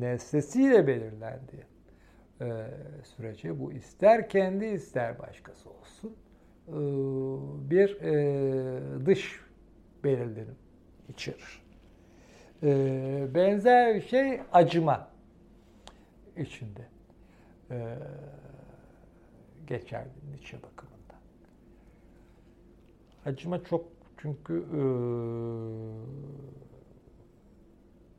nesnesiyle 0.00 0.86
belirlendi 0.86 1.66
e, 2.40 2.66
sürece 3.04 3.60
bu 3.60 3.72
ister 3.72 4.28
kendi 4.28 4.64
ister 4.64 5.18
başkası 5.18 5.70
olsun 5.70 6.16
e, 6.68 6.72
bir 7.70 8.00
e, 8.00 9.06
dış 9.06 9.40
belirlenim 10.04 10.56
içerir. 11.08 11.62
E, 12.62 13.28
benzer 13.34 13.94
bir 13.94 14.02
şey 14.02 14.40
acıma 14.52 15.10
içinde. 16.36 16.86
Geçerli 19.66 20.10
Nietzsche 20.30 20.58
bakımından. 20.62 21.20
Acıma 23.26 23.64
çok 23.64 23.88
çünkü 24.16 24.64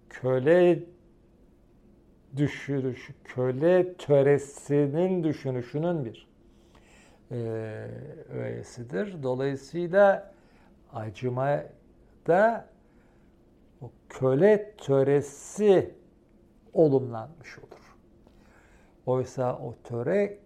köle 0.09 0.83
düşünüşü, 2.37 3.13
köle 3.23 3.93
töresinin 3.93 5.23
düşünüşünün 5.23 6.05
bir 6.05 6.27
e, 7.31 7.35
öğesidir. 8.29 9.23
Dolayısıyla 9.23 10.33
acıma 10.93 11.63
da 12.27 12.69
o 13.81 13.91
köle 14.09 14.73
töresi 14.77 15.93
olumlanmış 16.73 17.59
olur. 17.59 17.95
Oysa 19.05 19.57
o 19.57 19.75
töre 19.83 20.37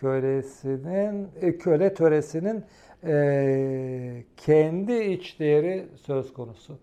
kölesinin 0.00 1.28
e, 1.40 1.58
köle 1.58 1.94
töresinin 1.94 2.64
e, 3.04 4.24
kendi 4.36 4.92
iç 4.92 5.40
değeri 5.40 5.88
söz 5.96 6.32
konusu 6.32 6.78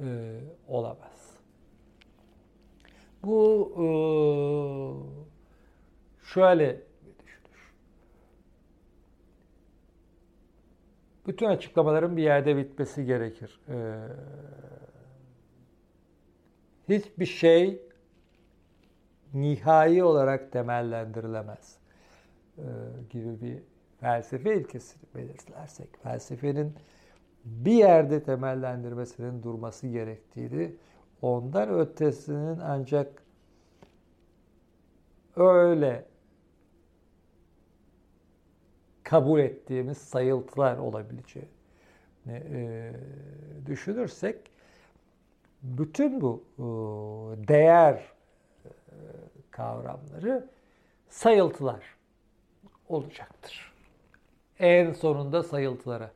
e, 0.00 0.04
olamaz. 0.68 1.15
Bu 3.26 3.72
e, 3.76 3.86
şöyle. 6.26 6.80
Bütün 11.26 11.46
açıklamaların 11.46 12.16
bir 12.16 12.22
yerde 12.22 12.56
bitmesi 12.56 13.04
gerekir. 13.04 13.60
E, 13.68 13.76
hiçbir 16.88 17.26
şey 17.26 17.82
nihai 19.34 20.02
olarak 20.04 20.52
temellendirilemez. 20.52 21.78
E, 22.58 22.64
gibi 23.10 23.40
bir 23.40 23.62
felsefe 24.00 24.56
ilkesini 24.56 25.02
belirtilersek, 25.14 25.88
felsefenin 26.02 26.74
bir 27.44 27.72
yerde 27.72 28.22
temellendirmesinin 28.22 29.42
durması 29.42 29.88
gerektiğini, 29.88 30.76
ondan 31.22 31.68
ötesinin 31.68 32.58
ancak 32.58 33.22
öyle 35.36 36.04
kabul 39.02 39.40
ettiğimiz 39.40 39.98
sayıltılar 39.98 40.78
olabileceğini 40.78 41.48
e, 42.28 42.92
düşünürsek, 43.66 44.50
bütün 45.62 46.20
bu 46.20 46.44
e, 46.58 46.62
değer 47.48 47.94
e, 47.94 48.70
kavramları 49.50 50.48
sayıltılar 51.08 51.84
olacaktır. 52.88 53.72
En 54.58 54.92
sonunda 54.92 55.42
sayıltılara 55.42 56.10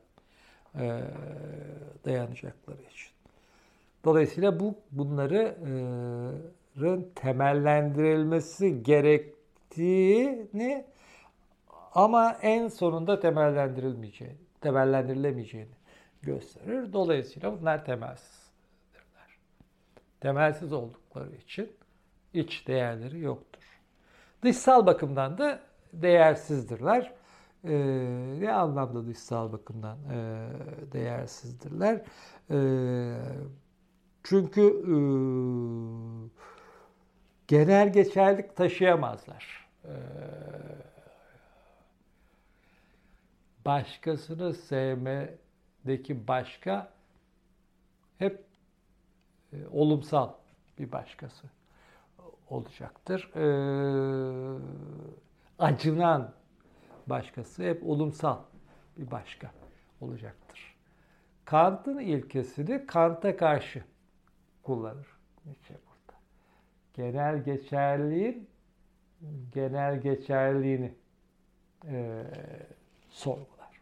dayanacakları 2.05 2.81
için. 2.81 3.10
Dolayısıyla 4.03 4.59
bu 4.59 4.75
bunların 4.91 5.55
temellendirilmesi 7.15 8.83
gerektiğini 8.83 10.85
ama 11.93 12.37
en 12.41 12.67
sonunda 12.67 13.19
temellendirilmeyeceğini, 13.19 14.37
temellendirilemeyeceğini 14.61 15.71
gösterir. 16.21 16.93
Dolayısıyla 16.93 17.61
bunlar 17.61 17.85
temelsizdirler. 17.85 19.37
Temelsiz 20.19 20.73
oldukları 20.73 21.35
için 21.35 21.71
iç 22.33 22.67
değerleri 22.67 23.19
yoktur. 23.19 23.81
Dışsal 24.43 24.85
bakımdan 24.85 25.37
da 25.37 25.59
değersizdirler. 25.93 27.13
Ee, 27.63 27.71
ne 28.39 28.53
anlamda 28.53 29.05
dışsal 29.05 29.51
bakımdan 29.51 29.97
e, 30.11 30.47
değersizdirler? 30.91 32.01
Ee, 32.51 33.15
çünkü 34.23 34.61
e, 34.61 34.95
genel 37.47 37.93
geçerlik 37.93 38.55
taşıyamazlar. 38.55 39.67
Ee, 39.85 39.89
başkasını 43.65 44.53
sevmedeki 44.53 46.27
başka 46.27 46.93
hep 48.17 48.43
e, 49.53 49.67
olumsal 49.71 50.33
bir 50.79 50.91
başkası 50.91 51.47
olacaktır. 52.49 53.31
E, 53.35 53.45
acınan 55.59 56.33
başkası 57.07 57.63
hep 57.63 57.83
olumsal 57.83 58.37
bir 58.97 59.11
başka 59.11 59.51
olacaktır. 60.01 60.75
Kant'ın 61.45 61.99
ilkesini 61.99 62.85
Kant'a 62.85 63.37
karşı 63.37 63.83
kullanır. 64.63 65.07
Nietzsche 65.45 65.73
burada. 65.73 66.19
Genel 66.93 67.43
geçerliğin 67.43 68.47
genel 69.53 70.01
geçerliğini 70.01 70.93
e, 71.87 72.23
sorgular. 73.09 73.81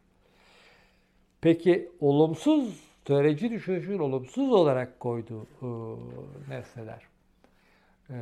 Peki 1.41 1.91
olumsuz, 1.99 2.83
töreci 3.05 3.51
düşünüşün 3.51 3.99
olumsuz 3.99 4.51
olarak 4.51 4.99
koyduğu 4.99 5.41
e, 5.41 5.67
nesneler 6.49 7.03
e, 8.09 8.15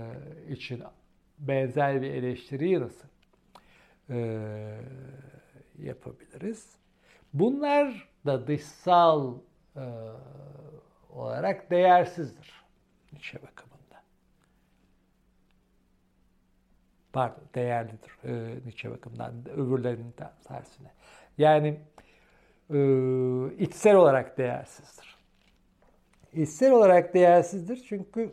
için 0.50 0.84
benzer 1.40 2.02
bir 2.02 2.10
eleştiriyi 2.10 2.80
nasıl 2.80 3.08
e, 4.10 4.18
yapabiliriz? 5.80 6.76
Bunlar 7.34 8.10
da 8.26 8.48
dışsal 8.48 9.36
e, 9.76 9.84
olarak 11.18 11.72
değersizdir 11.72 12.66
Nietzsche 13.14 13.42
bakımından. 13.42 14.02
Pardon, 17.14 17.44
değerlidir 17.56 18.12
e, 18.24 18.32
Nietzsche 18.66 18.92
bakımından 18.92 19.34
öbürlerinin 19.50 20.14
tersine. 20.48 20.92
Yani 21.38 21.80
e, 22.74 22.80
içsel 23.58 23.96
olarak 23.96 24.38
değersizdir. 24.38 25.18
İçsel 26.34 26.72
olarak 26.72 27.14
değersizdir 27.14 27.86
çünkü 27.90 28.32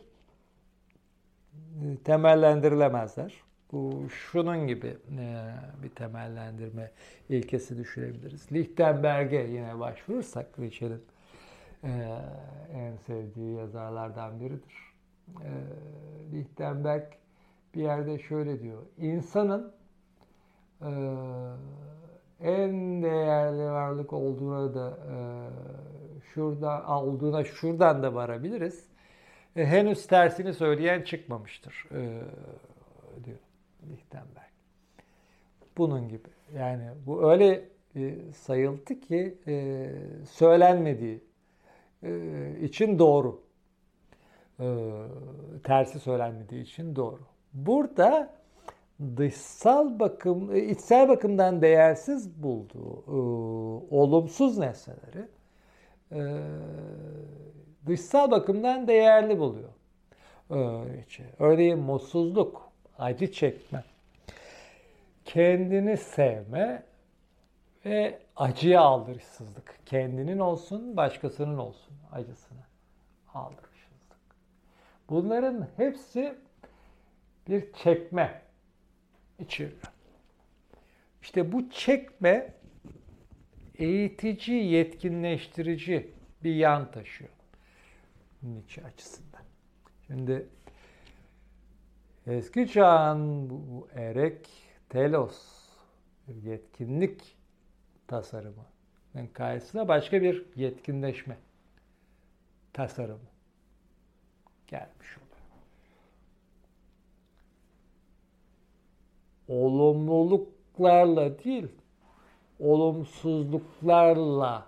e, 1.83 1.97
temellendirilemezler. 2.03 3.45
Bu 3.71 4.09
şunun 4.09 4.67
gibi 4.67 4.97
e, 5.19 5.53
bir 5.83 5.89
temellendirme 5.89 6.91
ilkesi 7.29 7.77
düşünebiliriz. 7.77 8.51
Lichtenberg'e 8.51 9.43
yine 9.43 9.79
başvurursak 9.79 10.57
Nietzsche'nin 10.57 11.01
e, 11.85 12.21
en 12.73 12.95
sevdiği 12.95 13.55
yazarlardan 13.55 14.39
biridir. 14.39 14.93
E, 15.27 15.51
Lichtenberg 16.33 17.03
bir 17.75 17.81
yerde 17.81 18.19
şöyle 18.19 18.59
diyor. 18.59 18.81
İnsanın 18.97 19.73
e, 20.81 20.91
en 22.41 23.03
değerli 23.03 23.63
varlık 23.63 24.13
olduğuna 24.13 24.73
da 24.73 24.97
e, 25.11 25.17
şurada 26.33 27.01
olduğuna 27.01 27.43
şuradan 27.43 28.03
da 28.03 28.15
varabiliriz. 28.15 28.85
E, 29.55 29.65
henüz 29.65 30.07
tersini 30.07 30.53
söyleyen 30.53 31.01
çıkmamıştır 31.01 31.87
e, 31.91 32.21
diyor 33.23 33.37
Lichtenberg. 33.89 34.51
Bunun 35.77 36.09
gibi. 36.09 36.27
Yani 36.55 36.89
bu 37.05 37.31
öyle 37.31 37.69
e, 37.95 38.31
sayıldı 38.31 38.99
ki 38.99 39.37
söylenmediği 40.29 41.23
için 42.61 42.99
doğru. 42.99 43.41
E, 44.59 44.65
tersi 45.63 45.99
söylenmediği 45.99 46.63
için 46.63 46.95
doğru. 46.95 47.21
Burada 47.53 48.29
dışsal 49.17 49.99
bakım, 49.99 50.55
e, 50.55 50.59
içsel 50.59 51.09
bakımdan 51.09 51.61
değersiz 51.61 52.43
bulduğu 52.43 53.03
e, 53.07 53.15
olumsuz 53.95 54.57
nesneleri 54.57 55.27
e, 56.11 56.21
dışsal 57.87 58.31
bakımdan 58.31 58.87
değerli 58.87 59.39
buluyor. 59.39 59.69
Örneğin 61.39 61.79
mutsuzluk, 61.79 62.69
acı 62.99 63.31
çekme, 63.31 63.83
kendini 65.25 65.97
sevme 65.97 66.83
ve 67.85 68.19
acıya 68.35 68.81
aldırışsızlık. 68.81 69.79
Kendinin 69.85 70.39
olsun, 70.39 70.97
başkasının 70.97 71.57
olsun 71.57 71.93
acısını 72.11 72.63
aldırışsızlık. 73.33 74.17
Bunların 75.09 75.67
hepsi 75.77 76.35
bir 77.49 77.73
çekme 77.73 78.41
içeriyor. 79.39 79.81
İşte 81.21 81.51
bu 81.51 81.69
çekme 81.69 82.53
eğitici, 83.75 84.65
yetkinleştirici 84.65 86.11
bir 86.43 86.55
yan 86.55 86.91
taşıyor. 86.91 87.29
Nietzsche 88.43 88.83
açısından. 88.83 89.41
Şimdi 90.07 90.47
eski 92.27 92.67
çağın 92.67 93.49
bu 93.49 93.87
erek, 93.93 94.49
telos, 94.89 95.69
yetkinlik 96.27 97.35
tasarımı 98.07 98.65
karşısına 99.33 99.87
başka 99.87 100.21
bir 100.21 100.45
yetkinleşme 100.55 101.37
tasarımı 102.73 103.19
gelmiş 104.67 105.17
oluyor. 105.17 105.25
olumluluklarla 109.47 111.43
değil, 111.43 111.67
olumsuzluklarla 112.59 114.67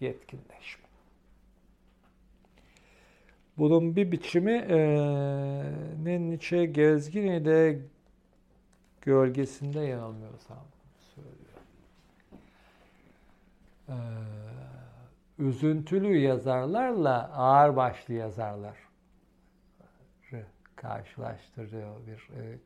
yetkinleşme. 0.00 0.86
Bunun 3.58 3.96
bir 3.96 4.12
biçimi 4.12 4.52
e, 4.52 4.78
Nietzsche 6.04 6.66
gezgin 6.66 7.26
ile 7.26 7.78
gölgesinde 9.02 9.80
yanılmıyorsam 9.80 10.64
söylüyor. 11.14 11.36
E, 13.88 13.96
üzüntülü 15.38 16.16
yazarlarla 16.16 17.30
ağır 17.32 17.76
başlı 17.76 18.14
yazarlar 18.14 18.86
karşılaştırıyor 20.76 22.06
bir 22.06 22.40
e, 22.40 22.58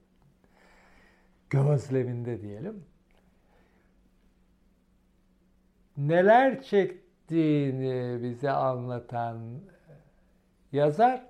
gözleminde 1.50 2.40
diyelim. 2.42 2.84
Neler 5.96 6.62
çektiğini 6.62 8.22
bize 8.22 8.50
anlatan 8.50 9.60
yazar 10.72 11.26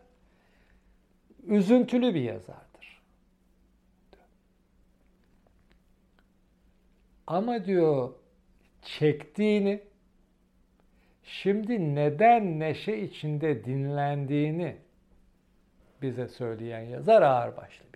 üzüntülü 1.42 2.14
bir 2.14 2.22
yazardır. 2.22 3.02
Ama 7.26 7.64
diyor 7.64 8.14
çektiğini 8.82 9.82
şimdi 11.22 11.94
neden 11.94 12.60
neşe 12.60 12.96
içinde 12.96 13.64
dinlendiğini 13.64 14.76
bize 16.02 16.28
söyleyen 16.28 16.80
yazar 16.80 17.22
ağırbaşlı. 17.22 17.90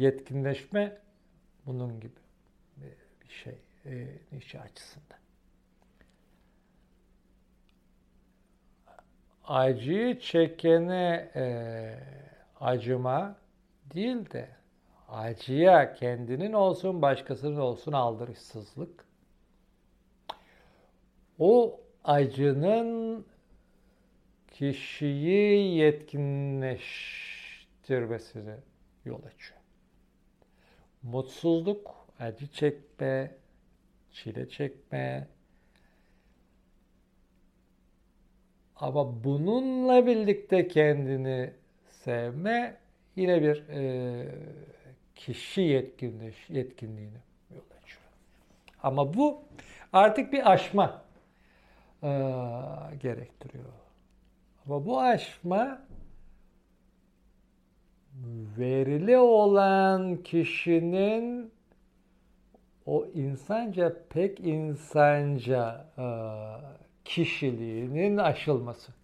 Yetkinleşme 0.00 0.98
bunun 1.66 2.00
gibi 2.00 2.20
bir 3.24 3.28
şey 3.28 3.58
e, 3.84 4.06
Nietzsche 4.32 4.60
açısından. 4.60 5.18
Acıyı 9.44 10.20
çekene 10.20 11.30
e, 11.34 11.44
acıma 12.60 13.36
değil 13.94 14.30
de 14.30 14.48
acıya 15.10 15.94
kendinin 15.94 16.52
olsun 16.52 17.02
başkasının 17.02 17.60
olsun 17.60 17.92
aldırışsızlık. 17.92 19.04
O 21.38 21.80
acının 22.04 23.26
kişiyi 24.48 25.76
yetkinleştirmesine 25.76 28.56
yol 29.04 29.22
açıyor. 29.22 29.60
mutsuzluk, 31.02 32.06
acı 32.20 32.46
çekme, 32.46 33.34
çile 34.12 34.48
çekme. 34.48 35.28
Ama 38.76 39.24
bununla 39.24 40.06
birlikte 40.06 40.68
kendini 40.68 41.52
sevme 41.88 42.76
yine 43.16 43.42
bir 43.42 43.68
e, 43.68 44.26
kişi 45.20 45.60
yetkinliği, 45.60 46.32
yetkinliğini 46.48 47.18
yol 47.50 47.62
açıyor. 47.82 48.02
Ama 48.82 49.14
bu 49.14 49.42
artık 49.92 50.32
bir 50.32 50.52
aşma 50.52 51.02
e, 52.02 52.08
gerektiriyor. 53.00 53.64
Ama 54.66 54.86
bu 54.86 55.00
aşma 55.00 55.82
verili 58.58 59.18
olan 59.18 60.16
kişinin 60.16 61.52
o 62.86 63.06
insanca 63.06 63.96
pek 64.08 64.40
insanca 64.40 65.86
e, 65.98 66.06
kişiliğinin 67.04 68.16
aşılması. 68.16 68.99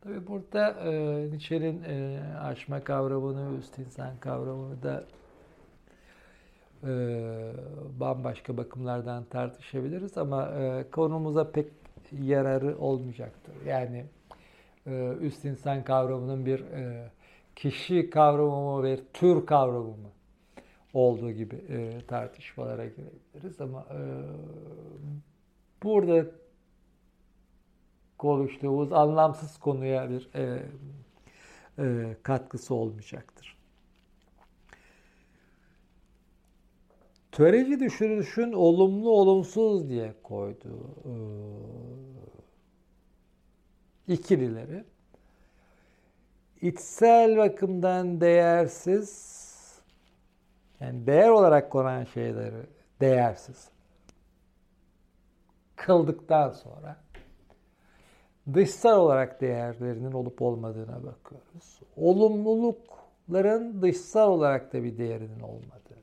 Tabi 0.00 0.26
burada 0.26 0.70
e, 0.70 0.92
Nietzsche'nin 1.30 1.82
e, 1.82 2.20
aşma 2.40 2.84
kavramını, 2.84 3.58
üst 3.58 3.78
insan 3.78 4.16
kavramını 4.20 4.82
da 4.82 5.04
e, 6.84 6.92
bambaşka 8.00 8.56
bakımlardan 8.56 9.24
tartışabiliriz 9.24 10.18
ama 10.18 10.48
e, 10.48 10.90
konumuza 10.90 11.50
pek 11.50 11.66
yararı 12.22 12.78
olmayacaktır. 12.78 13.54
Yani 13.66 14.04
e, 14.86 15.12
üst 15.20 15.44
insan 15.44 15.84
kavramının 15.84 16.46
bir 16.46 16.60
e, 16.60 17.10
kişi 17.56 18.10
kavramı 18.10 18.76
mı 18.76 18.82
ve 18.82 19.00
tür 19.12 19.46
kavramı 19.46 19.88
mı 19.88 20.10
olduğu 20.94 21.30
gibi 21.30 21.56
e, 21.68 21.98
tartışmalara 22.06 22.84
girebiliriz 22.86 23.60
ama 23.60 23.86
e, 23.90 24.00
burada 25.82 26.39
konuştuğumuz 28.20 28.92
anlamsız 28.92 29.58
konuya 29.58 30.10
bir 30.10 30.30
e, 30.34 30.62
e, 31.78 32.16
katkısı 32.22 32.74
olmayacaktır. 32.74 33.56
Töreci 37.32 37.80
düşünüşün 37.80 38.52
olumlu 38.52 39.10
olumsuz 39.10 39.88
diye 39.88 40.14
koyduğu 40.22 40.86
e, 41.04 41.12
ikilileri 44.12 44.84
içsel 46.60 47.36
bakımdan 47.36 48.20
değersiz 48.20 49.40
yani 50.80 51.06
değer 51.06 51.28
olarak 51.28 51.70
konan 51.70 52.04
şeyleri 52.04 52.66
değersiz 53.00 53.68
kıldıktan 55.76 56.50
sonra 56.50 56.96
dışsal 58.54 59.00
olarak 59.00 59.40
değerlerinin 59.40 60.12
olup 60.12 60.42
olmadığına 60.42 61.04
bakıyoruz. 61.04 61.80
Olumlulukların 61.96 63.82
dışsal 63.82 64.30
olarak 64.30 64.72
da 64.72 64.84
bir 64.84 64.98
değerinin 64.98 65.40
olmadığını 65.40 66.00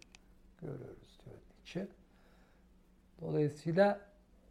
görüyoruz 0.62 1.20
diyor 1.26 1.36
Nietzsche. 1.36 1.88
Dolayısıyla 3.22 4.00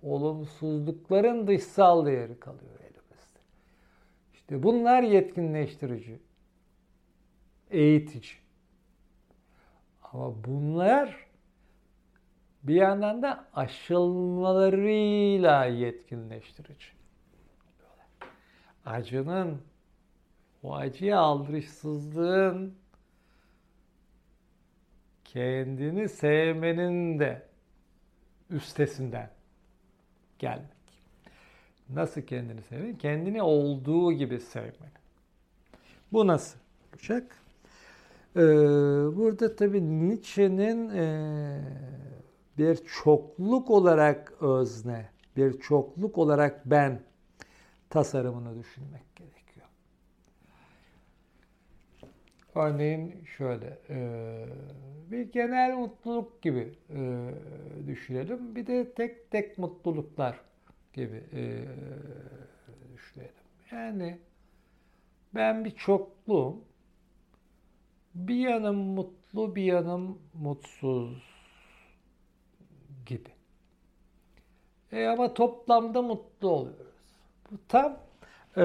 olumsuzlukların 0.03 1.47
dışsal 1.47 2.07
değeri 2.07 2.41
kalıyor 2.41 2.81
elimizde. 2.81 3.41
İşte 4.35 4.63
bunlar 4.63 5.03
yetkinleştirici, 5.03 6.19
eğitici. 7.71 8.33
Ama 10.03 10.45
bunlar 10.45 11.27
bir 12.63 12.75
yandan 12.75 13.23
da 13.23 13.45
aşılmalarıyla 13.55 15.65
yetkinleştirici. 15.65 16.96
Acının, 18.87 19.59
o 20.63 20.75
acıya 20.75 21.19
aldırışsızlığın 21.19 22.75
kendini 25.25 26.09
sevmenin 26.09 27.19
de 27.19 27.43
üstesinden 28.51 29.31
gelmek. 30.39 30.67
Nasıl 31.89 32.21
kendini 32.21 32.63
sevmek? 32.63 33.01
Kendini 33.01 33.43
olduğu 33.43 34.13
gibi 34.13 34.41
sevmek. 34.41 34.97
Bu 36.13 36.27
nasıl 36.27 36.59
olacak? 36.93 37.37
Ee, 38.37 38.41
burada 39.17 39.57
tabii 39.57 40.09
Nietzsche'nin 40.09 40.89
e, 40.89 41.61
bir 42.59 42.77
çokluk 42.77 43.71
olarak 43.71 44.33
özne, 44.41 45.09
bir 45.37 45.61
çokluk 45.61 46.19
olarak 46.19 46.71
ben 46.71 47.01
tasarımını 47.91 48.59
düşünmek 48.59 49.17
gerekiyor. 49.17 49.67
Örneğin 52.55 53.25
şöyle, 53.25 53.79
e, 53.91 53.99
bir 55.11 55.33
genel 55.33 55.77
mutluluk 55.77 56.43
gibi 56.43 56.75
e, 56.91 57.31
düşünelim. 57.87 58.57
Bir 58.57 58.67
de 58.67 58.95
tek 58.95 59.31
tek 59.31 59.59
mutluluklar 59.59 60.41
gibi 60.93 61.25
e, 61.33 61.65
düşünelim. 62.95 63.31
Yani 63.73 64.19
ben 65.35 65.65
bir 65.65 65.71
çokluğum. 65.71 66.65
Bir 68.15 68.35
yanım 68.35 68.77
mutlu, 68.77 69.57
bir 69.57 69.63
yanım 69.63 70.19
mutsuz 70.35 71.23
gibi. 73.07 73.31
E 74.93 75.07
ama 75.07 75.35
toplamda 75.35 76.03
mutlu 76.03 76.49
oluyoruz. 76.49 76.86
Bu 77.51 77.59
tam 77.69 77.97
e, 78.57 78.63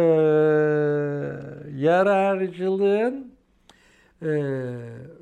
yararcılığın 1.76 3.34
e, 4.22 4.26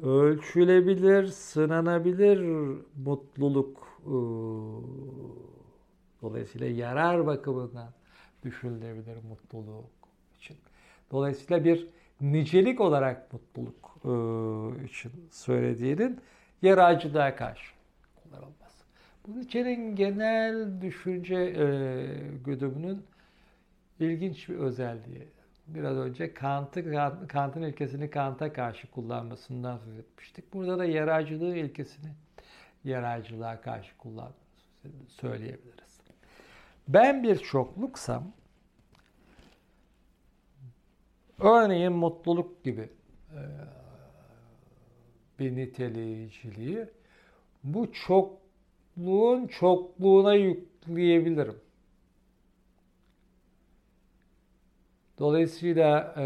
ölçülebilir, 0.03 1.27
sınanabilir 1.27 2.39
mutluluk 3.05 4.01
e, 4.05 4.15
dolayısıyla 6.21 6.67
yarar 6.67 7.25
bakımından 7.25 7.89
düşünülebilir 8.43 9.17
mutluluk 9.29 9.89
için. 10.37 10.57
Dolayısıyla 11.11 11.63
bir 11.63 11.87
nicelik 12.21 12.81
olarak 12.81 13.33
mutluluk 13.33 13.95
e, 14.05 14.85
için 14.85 15.11
söylediğinin 15.31 16.19
yararcılığa 16.61 17.35
karşı 17.35 17.73
kullanılması. 18.15 18.83
Bu 19.27 19.39
içerin 19.39 19.95
genel 19.95 20.81
düşünce 20.81 21.35
e, 21.35 21.65
güdümünün 22.45 23.03
ilginç 23.99 24.49
bir 24.49 24.55
özelliği. 24.55 25.27
Biraz 25.67 25.97
önce 25.97 26.33
Kant'ı, 26.33 26.91
Kant'ın 27.27 27.61
ilkesini 27.61 28.09
Kant'a 28.09 28.53
karşı 28.53 28.91
kullanmasından 28.91 29.77
söz 29.77 29.99
etmiştik. 29.99 30.53
Burada 30.53 30.79
da 30.79 30.85
yararcılığı 30.85 31.55
ilkesini 31.55 32.11
yararcılığa 32.83 33.61
karşı 33.61 33.97
kullanmasını 33.97 35.07
söyleyebiliriz. 35.07 36.01
Ben 36.87 37.23
bir 37.23 37.35
çokluk'sam 37.35 38.31
örneğin 41.39 41.93
mutluluk 41.93 42.63
gibi 42.63 42.89
bir 45.39 45.55
niteleyiciliği 45.55 46.85
bu 47.63 47.91
çokluğun 47.93 49.47
çokluğuna 49.47 50.33
yükleyebilirim. 50.33 51.55
Dolayısıyla 55.19 56.13
e, 56.17 56.25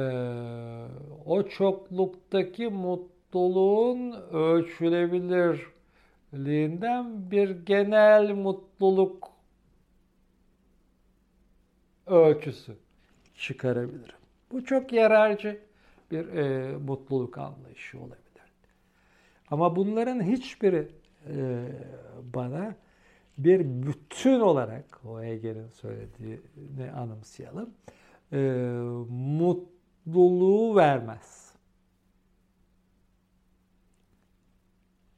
o 1.26 1.44
çokluktaki 1.44 2.68
mutluluğun 2.68 4.12
ölçülebilirliğinden 4.32 7.32
bir 7.32 7.50
genel 7.50 8.34
mutluluk 8.34 9.30
ölçüsü 12.08 12.76
çıkarabilirim. 13.36 14.16
Bu 14.52 14.66
çok 14.66 14.94
yararcı 14.94 15.60
bir 16.12 16.28
e, 16.28 16.78
mutluluk 16.78 17.38
anlayışı 17.38 18.00
olabilir. 18.00 18.24
Ama 19.52 19.76
bunların 19.76 20.24
hiçbiri 20.24 20.88
e, 21.28 21.66
bana 22.34 22.76
bir 23.38 23.60
bütün 23.60 24.40
olarak 24.40 25.06
o 25.06 25.24
Hegel'in 25.24 25.68
söylediğini 25.68 26.92
anımsayalım 26.96 27.70
e, 28.34 28.38
mutluluğu 29.10 30.76
vermez. 30.76 31.54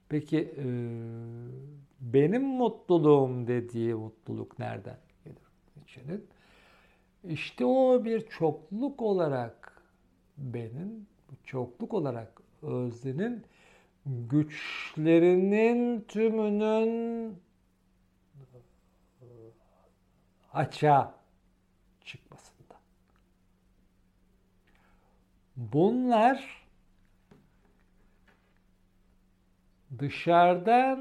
Peki 0.09 0.39
e, 0.57 0.65
benim 2.01 2.43
mutluluğum 2.43 3.47
dediği 3.47 3.93
mutluluk 3.93 4.59
nereden 4.59 4.97
gelir? 5.23 5.37
İçinin? 5.83 6.27
İşte 7.23 7.65
o 7.65 8.05
bir 8.05 8.27
çokluk 8.27 9.01
olarak 9.01 9.81
benim, 10.37 11.07
çokluk 11.43 11.93
olarak 11.93 12.41
öznenin 12.61 13.43
güçlerinin 14.05 16.01
tümünün 16.01 17.35
açığa 20.53 21.14
Bunlar 25.57 26.65
dışarıdan 29.99 30.97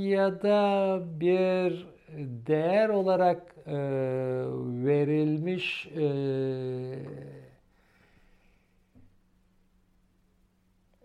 ya 0.00 0.42
da 0.42 1.00
bir 1.20 1.86
değer 2.46 2.88
olarak 2.88 3.54
e, 3.66 3.74
verilmiş 4.84 5.86
e, 5.86 6.04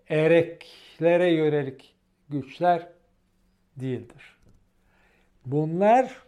ereklere 0.10 1.32
yönelik 1.34 1.96
güçler 2.30 2.88
değildir. 3.76 4.38
Bunlar 5.46 6.24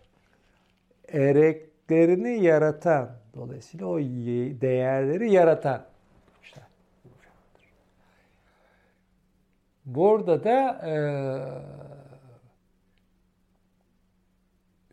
ereklerini 1.07 2.43
yaratan, 2.43 3.17
dolayısıyla 3.35 3.85
o 3.85 3.99
değerleri 3.99 5.31
yaratan 5.31 5.85
güçler. 6.41 6.63
Burada 9.95 10.43
da 10.43 10.87
e, 10.87 10.95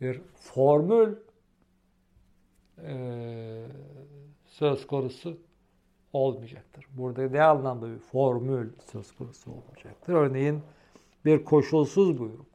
bir 0.01 0.21
formül 0.35 1.15
e, 2.77 3.65
söz 4.45 4.87
konusu 4.87 5.37
olmayacaktır. 6.13 6.87
Burada 6.91 7.29
ne 7.29 7.43
anlamda 7.43 7.89
bir 7.89 7.99
formül 7.99 8.69
söz 8.91 9.11
konusu 9.11 9.51
olacaktır? 9.51 10.13
Örneğin 10.13 10.61
bir 11.25 11.45
koşulsuz 11.45 12.19
buyruk 12.19 12.47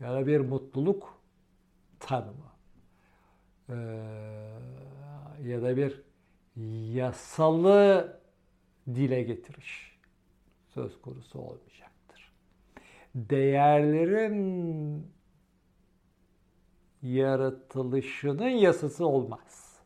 ya 0.00 0.12
da 0.12 0.26
bir 0.26 0.40
mutluluk 0.40 1.18
tanımı 2.00 2.52
ee, 3.68 3.74
ya 5.42 5.62
da 5.62 5.76
bir 5.76 6.02
yasalı 6.94 8.20
dile 8.86 9.22
getiriş 9.22 9.91
söz 10.74 11.00
konusu 11.00 11.38
olmayacaktır. 11.38 12.32
Değerlerin 13.14 15.06
yaratılışının 17.02 18.48
yasası 18.48 19.06
olmaz. 19.06 19.78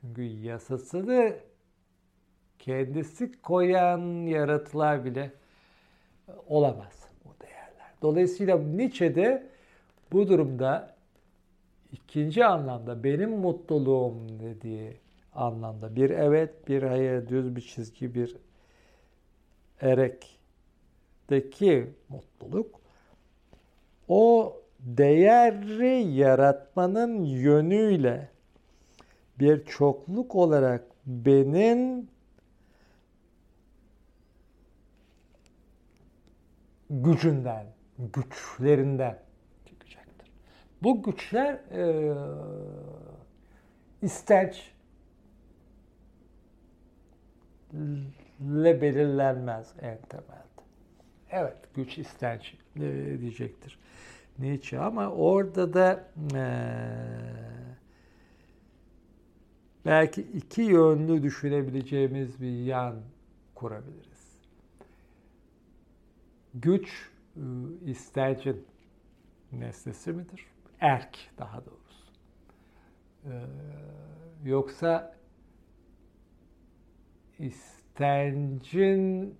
Çünkü 0.00 0.22
yasasını 0.22 1.36
kendisi 2.58 3.42
koyan 3.42 4.26
yaratılar 4.26 5.04
bile 5.04 5.32
olamaz 6.46 7.08
bu 7.24 7.40
değerler. 7.40 7.94
Dolayısıyla 8.02 8.58
Nietzsche'de 8.58 9.50
bu 10.12 10.28
durumda 10.28 10.96
ikinci 11.92 12.44
anlamda 12.44 13.04
benim 13.04 13.30
mutluluğum 13.30 14.40
dediği 14.40 14.96
anlamda 15.34 15.96
bir 15.96 16.10
evet, 16.10 16.68
bir 16.68 16.82
hayır, 16.82 17.28
düz 17.28 17.56
bir 17.56 17.60
çizgi, 17.60 18.14
bir 18.14 18.36
erekteki 19.84 21.86
mutluluk 22.08 22.80
o 24.08 24.56
değeri 24.80 26.12
yaratmanın 26.12 27.24
yönüyle 27.24 28.28
bir 29.38 29.64
çokluk 29.64 30.34
olarak 30.34 30.84
benim 31.06 32.08
gücünden, 36.90 37.66
güçlerinden 37.98 39.18
çıkacaktır. 39.66 40.28
Bu 40.82 41.02
güçler 41.02 41.54
e, 41.54 42.14
istenç 44.02 44.74
ile 48.40 48.80
belirlenmez 48.80 49.72
en 49.80 49.98
temelde. 49.98 50.44
Evet, 51.30 51.56
güç 51.74 51.98
istenç 51.98 52.54
e, 52.76 52.80
diyecektir. 53.20 53.78
Nietzsche 54.38 54.78
ama 54.78 55.10
orada 55.10 55.74
da 55.74 56.08
e, 56.34 56.44
belki 59.84 60.22
iki 60.22 60.62
yönlü 60.62 61.22
düşünebileceğimiz 61.22 62.40
bir 62.40 62.64
yan 62.64 62.96
kurabiliriz. 63.54 64.42
Güç 66.54 67.10
e, 67.36 67.40
istencin 67.84 68.66
nesnesi 69.52 70.12
midir? 70.12 70.46
Erk 70.80 71.18
daha 71.38 71.62
doğrusu. 71.64 72.04
E, 73.24 73.32
yoksa 74.44 75.16
istencin 77.94 79.38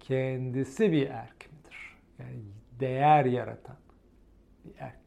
kendisi 0.00 0.92
bir 0.92 1.08
erk 1.08 1.52
midir? 1.52 1.96
Yani 2.18 2.40
değer 2.80 3.24
yaratan 3.24 3.76
bir 4.64 4.72
erk. 4.78 5.00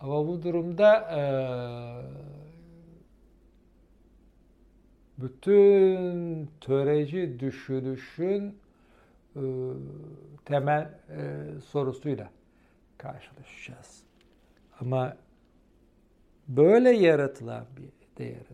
Ama 0.00 0.26
bu 0.26 0.42
durumda 0.42 0.96
e, 0.98 1.22
bütün 5.18 6.50
töreci 6.60 7.40
düşünüşün 7.40 8.58
e, 9.36 9.42
temel 10.44 10.98
e, 11.10 11.44
sorusuyla 11.60 12.30
karşılaşacağız. 12.98 14.02
Ama 14.80 15.16
böyle 16.48 16.90
yaratılan 16.90 17.64
bir 17.76 18.18
değer 18.18 18.46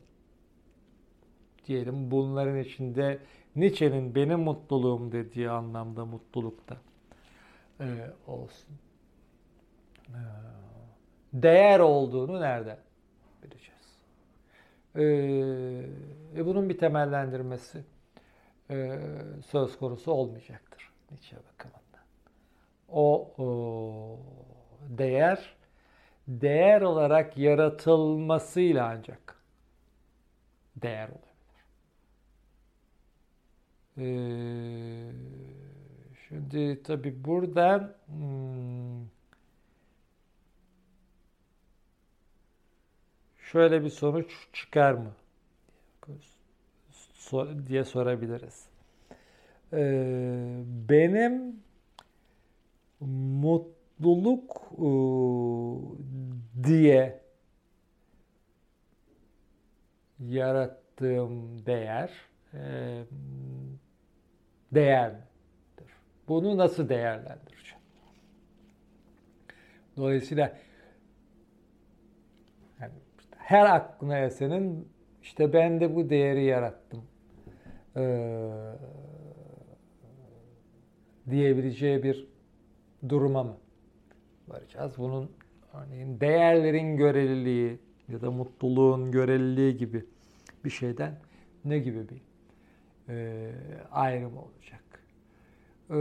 diyelim 1.66 2.10
bunların 2.10 2.58
içinde 2.58 3.18
Nietzsche'nin 3.56 4.14
benim 4.14 4.40
mutluluğum 4.40 5.12
dediği 5.12 5.50
anlamda 5.50 6.04
mutlulukta 6.04 6.76
e, 7.80 7.86
olsun. 8.26 8.74
E, 10.08 10.20
değer 11.32 11.80
olduğunu 11.80 12.40
nerede 12.40 12.78
bileceğiz? 13.42 14.02
E, 14.94 15.02
e, 16.40 16.46
bunun 16.46 16.68
bir 16.68 16.78
temellendirmesi 16.78 17.84
e, 18.70 18.98
söz 19.46 19.78
konusu 19.78 20.12
olmayacaktır 20.12 20.90
Nietzsche 21.10 21.36
bakımından. 21.36 22.04
O, 22.88 23.32
o 23.38 24.18
değer 24.88 25.56
değer 26.30 26.82
olarak 26.82 27.38
yaratılmasıyla 27.38 28.86
ancak 28.88 29.36
değer 30.76 31.08
olur. 31.08 31.30
Ee, 33.98 35.12
şimdi 36.28 36.82
tabi 36.82 37.24
burada 37.24 37.96
hmm, 38.06 39.06
şöyle 43.38 43.84
bir 43.84 43.90
sonuç 43.90 44.32
çıkar 44.52 44.92
mı 44.92 45.12
diye 47.66 47.84
sorabiliriz. 47.84 48.66
Ee, 49.72 50.62
benim 50.88 51.62
mutluluk 54.00 54.72
e, 54.78 54.88
diye 56.64 57.20
yarattığım 60.18 61.66
değer 61.66 62.10
e, 62.54 62.60
değerdir. 64.72 65.26
Bunu 66.28 66.56
nasıl 66.56 66.88
değerlendireceğim? 66.88 67.84
Dolayısıyla 69.96 70.58
yani 72.80 72.92
işte 73.18 73.36
her 73.38 73.66
aklına 73.74 74.18
esenin 74.18 74.88
işte 75.22 75.52
ben 75.52 75.80
de 75.80 75.94
bu 75.94 76.10
değeri 76.10 76.44
yarattım 76.44 77.04
ee, 77.96 78.72
diyebileceği 81.30 82.02
bir 82.02 82.28
duruma 83.08 83.42
mı 83.42 83.56
varacağız? 84.50 84.92
Bunun 84.98 85.30
örneğin 85.74 86.20
değerlerin 86.20 86.96
göreliliği 86.96 87.78
ya 88.08 88.20
da 88.20 88.30
mutluluğun 88.30 89.10
göreliliği 89.10 89.76
gibi 89.76 90.04
bir 90.64 90.70
şeyden 90.70 91.18
ne 91.64 91.78
gibi 91.78 92.06
bir 92.08 92.22
e, 93.08 93.50
ayrım 93.90 94.36
olacak. 94.36 94.82
E, 95.90 95.96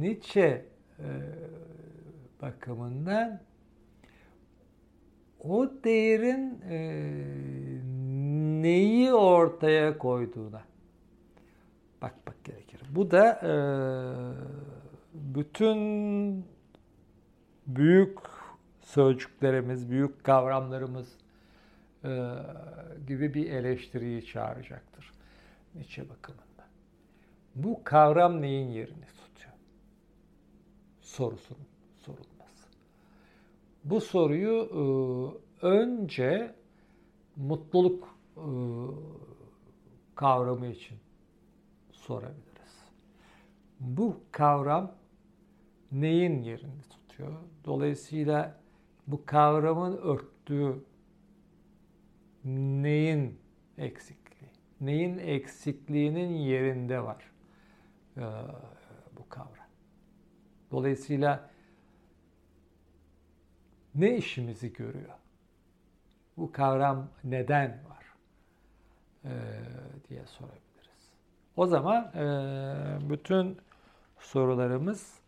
Nietzsche 0.00 0.64
e, 0.98 1.08
bakımından 2.42 3.40
o 5.44 5.70
değerin 5.84 6.60
e, 6.70 6.78
neyi 8.62 9.14
ortaya 9.14 9.98
koyduğuna 9.98 10.62
bakmak 12.02 12.44
gerekir. 12.44 12.80
Bu 12.90 13.10
da 13.10 13.40
e, 13.42 13.52
bütün 15.14 15.80
büyük 17.76 18.18
sözcüklerimiz, 18.80 19.90
büyük 19.90 20.24
kavramlarımız 20.24 21.08
e, 22.04 22.32
gibi 23.06 23.34
bir 23.34 23.50
eleştiriyi 23.50 24.26
çağıracaktır 24.26 25.12
Nietzsche 25.74 26.08
bakımından. 26.08 26.66
Bu 27.54 27.80
kavram 27.84 28.42
neyin 28.42 28.68
yerini 28.68 29.06
tutuyor? 29.06 29.54
Sorusunun 31.00 31.66
sorulması. 31.98 32.66
Bu 33.84 34.00
soruyu 34.00 34.70
e, 35.62 35.66
önce 35.66 36.54
mutluluk 37.36 38.16
e, 38.36 38.46
kavramı 40.14 40.66
için 40.66 40.98
sorabiliriz. 41.92 42.84
Bu 43.80 44.20
kavram 44.32 44.92
neyin 45.92 46.42
yerini 46.42 46.82
tutuyor? 46.82 46.99
Dolayısıyla 47.64 48.60
bu 49.06 49.26
kavramın 49.26 49.96
örttüğü 49.96 50.84
neyin 52.44 53.40
eksikliği? 53.78 54.50
Neyin 54.80 55.18
eksikliğinin 55.18 56.30
yerinde 56.30 57.04
var 57.04 57.30
ee, 58.16 58.20
bu 59.16 59.28
kavram. 59.28 59.68
Dolayısıyla 60.70 61.50
ne 63.94 64.16
işimizi 64.16 64.72
görüyor? 64.72 65.14
Bu 66.36 66.52
kavram 66.52 67.08
neden 67.24 67.70
var? 67.70 68.04
Ee, 69.24 69.30
diye 70.08 70.26
sorabiliriz. 70.26 71.10
O 71.56 71.66
zaman 71.66 72.12
e, 72.14 73.10
bütün 73.10 73.58
sorularımız 74.18 75.19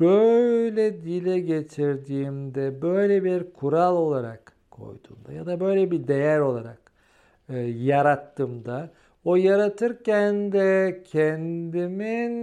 böyle 0.00 1.02
dile 1.02 1.40
getirdiğimde 1.40 2.82
böyle 2.82 3.24
bir 3.24 3.52
kural 3.52 3.96
olarak 3.96 4.52
koyduğumda 4.70 5.32
ya 5.32 5.46
da 5.46 5.60
böyle 5.60 5.90
bir 5.90 6.08
değer 6.08 6.40
olarak 6.40 6.92
e, 7.48 7.56
yarattığımda 7.58 8.90
o 9.24 9.36
yaratırken 9.36 10.52
de 10.52 11.02
kendimin 11.06 12.40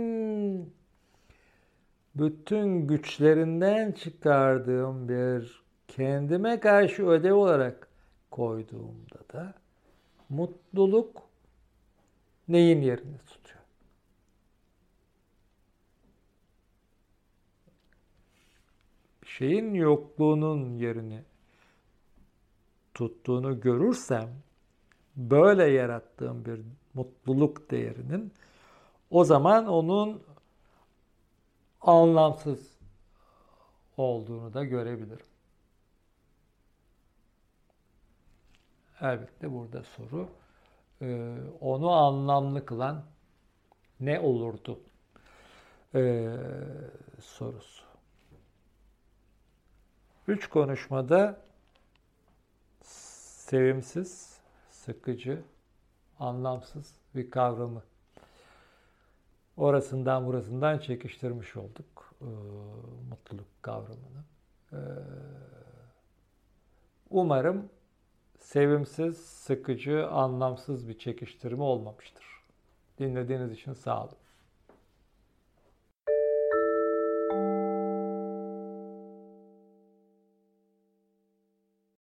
bütün 2.15 2.87
güçlerinden 2.87 3.91
çıkardığım 3.91 5.09
bir 5.09 5.63
kendime 5.87 6.59
karşı 6.59 7.07
ödev 7.07 7.33
olarak 7.33 7.87
koyduğumda 8.31 9.19
da 9.33 9.53
mutluluk 10.29 11.21
neyin 12.47 12.81
yerini 12.81 13.17
tutuyor? 13.17 13.59
Bir 19.23 19.26
şeyin 19.37 19.73
yokluğunun 19.73 20.75
yerini 20.75 21.23
tuttuğunu 22.93 23.59
görürsem 23.59 24.29
böyle 25.15 25.63
yarattığım 25.63 26.45
bir 26.45 26.61
mutluluk 26.93 27.71
değerinin 27.71 28.33
o 29.09 29.23
zaman 29.23 29.67
onun 29.67 30.23
anlamsız 31.81 32.77
olduğunu 33.97 34.53
da 34.53 34.63
görebilirim. 34.63 35.25
Elbette 39.01 39.53
burada 39.53 39.83
soru 39.83 40.29
e, 41.01 41.37
onu 41.61 41.91
anlamlı 41.91 42.65
kılan 42.65 43.03
ne 43.99 44.19
olurdu 44.19 44.79
e, 45.95 46.33
sorusu. 47.21 47.86
Üç 50.27 50.49
konuşmada 50.49 51.41
sevimsiz, 52.81 54.37
sıkıcı, 54.69 55.41
anlamsız 56.19 56.95
bir 57.15 57.31
kavramı 57.31 57.83
orasından 59.57 60.25
burasından 60.25 60.79
çekiştirmiş 60.79 61.55
olduk 61.55 62.13
e, 62.21 62.25
mutluluk 63.09 63.47
kavramını. 63.61 64.23
E, 64.73 64.79
umarım 67.09 67.69
sevimsiz, 68.39 69.17
sıkıcı, 69.17 70.07
anlamsız 70.07 70.89
bir 70.89 70.99
çekiştirme 70.99 71.63
olmamıştır. 71.63 72.25
Dinlediğiniz 72.99 73.51
için 73.51 73.73
sağ 73.73 74.03
olun. 74.03 74.26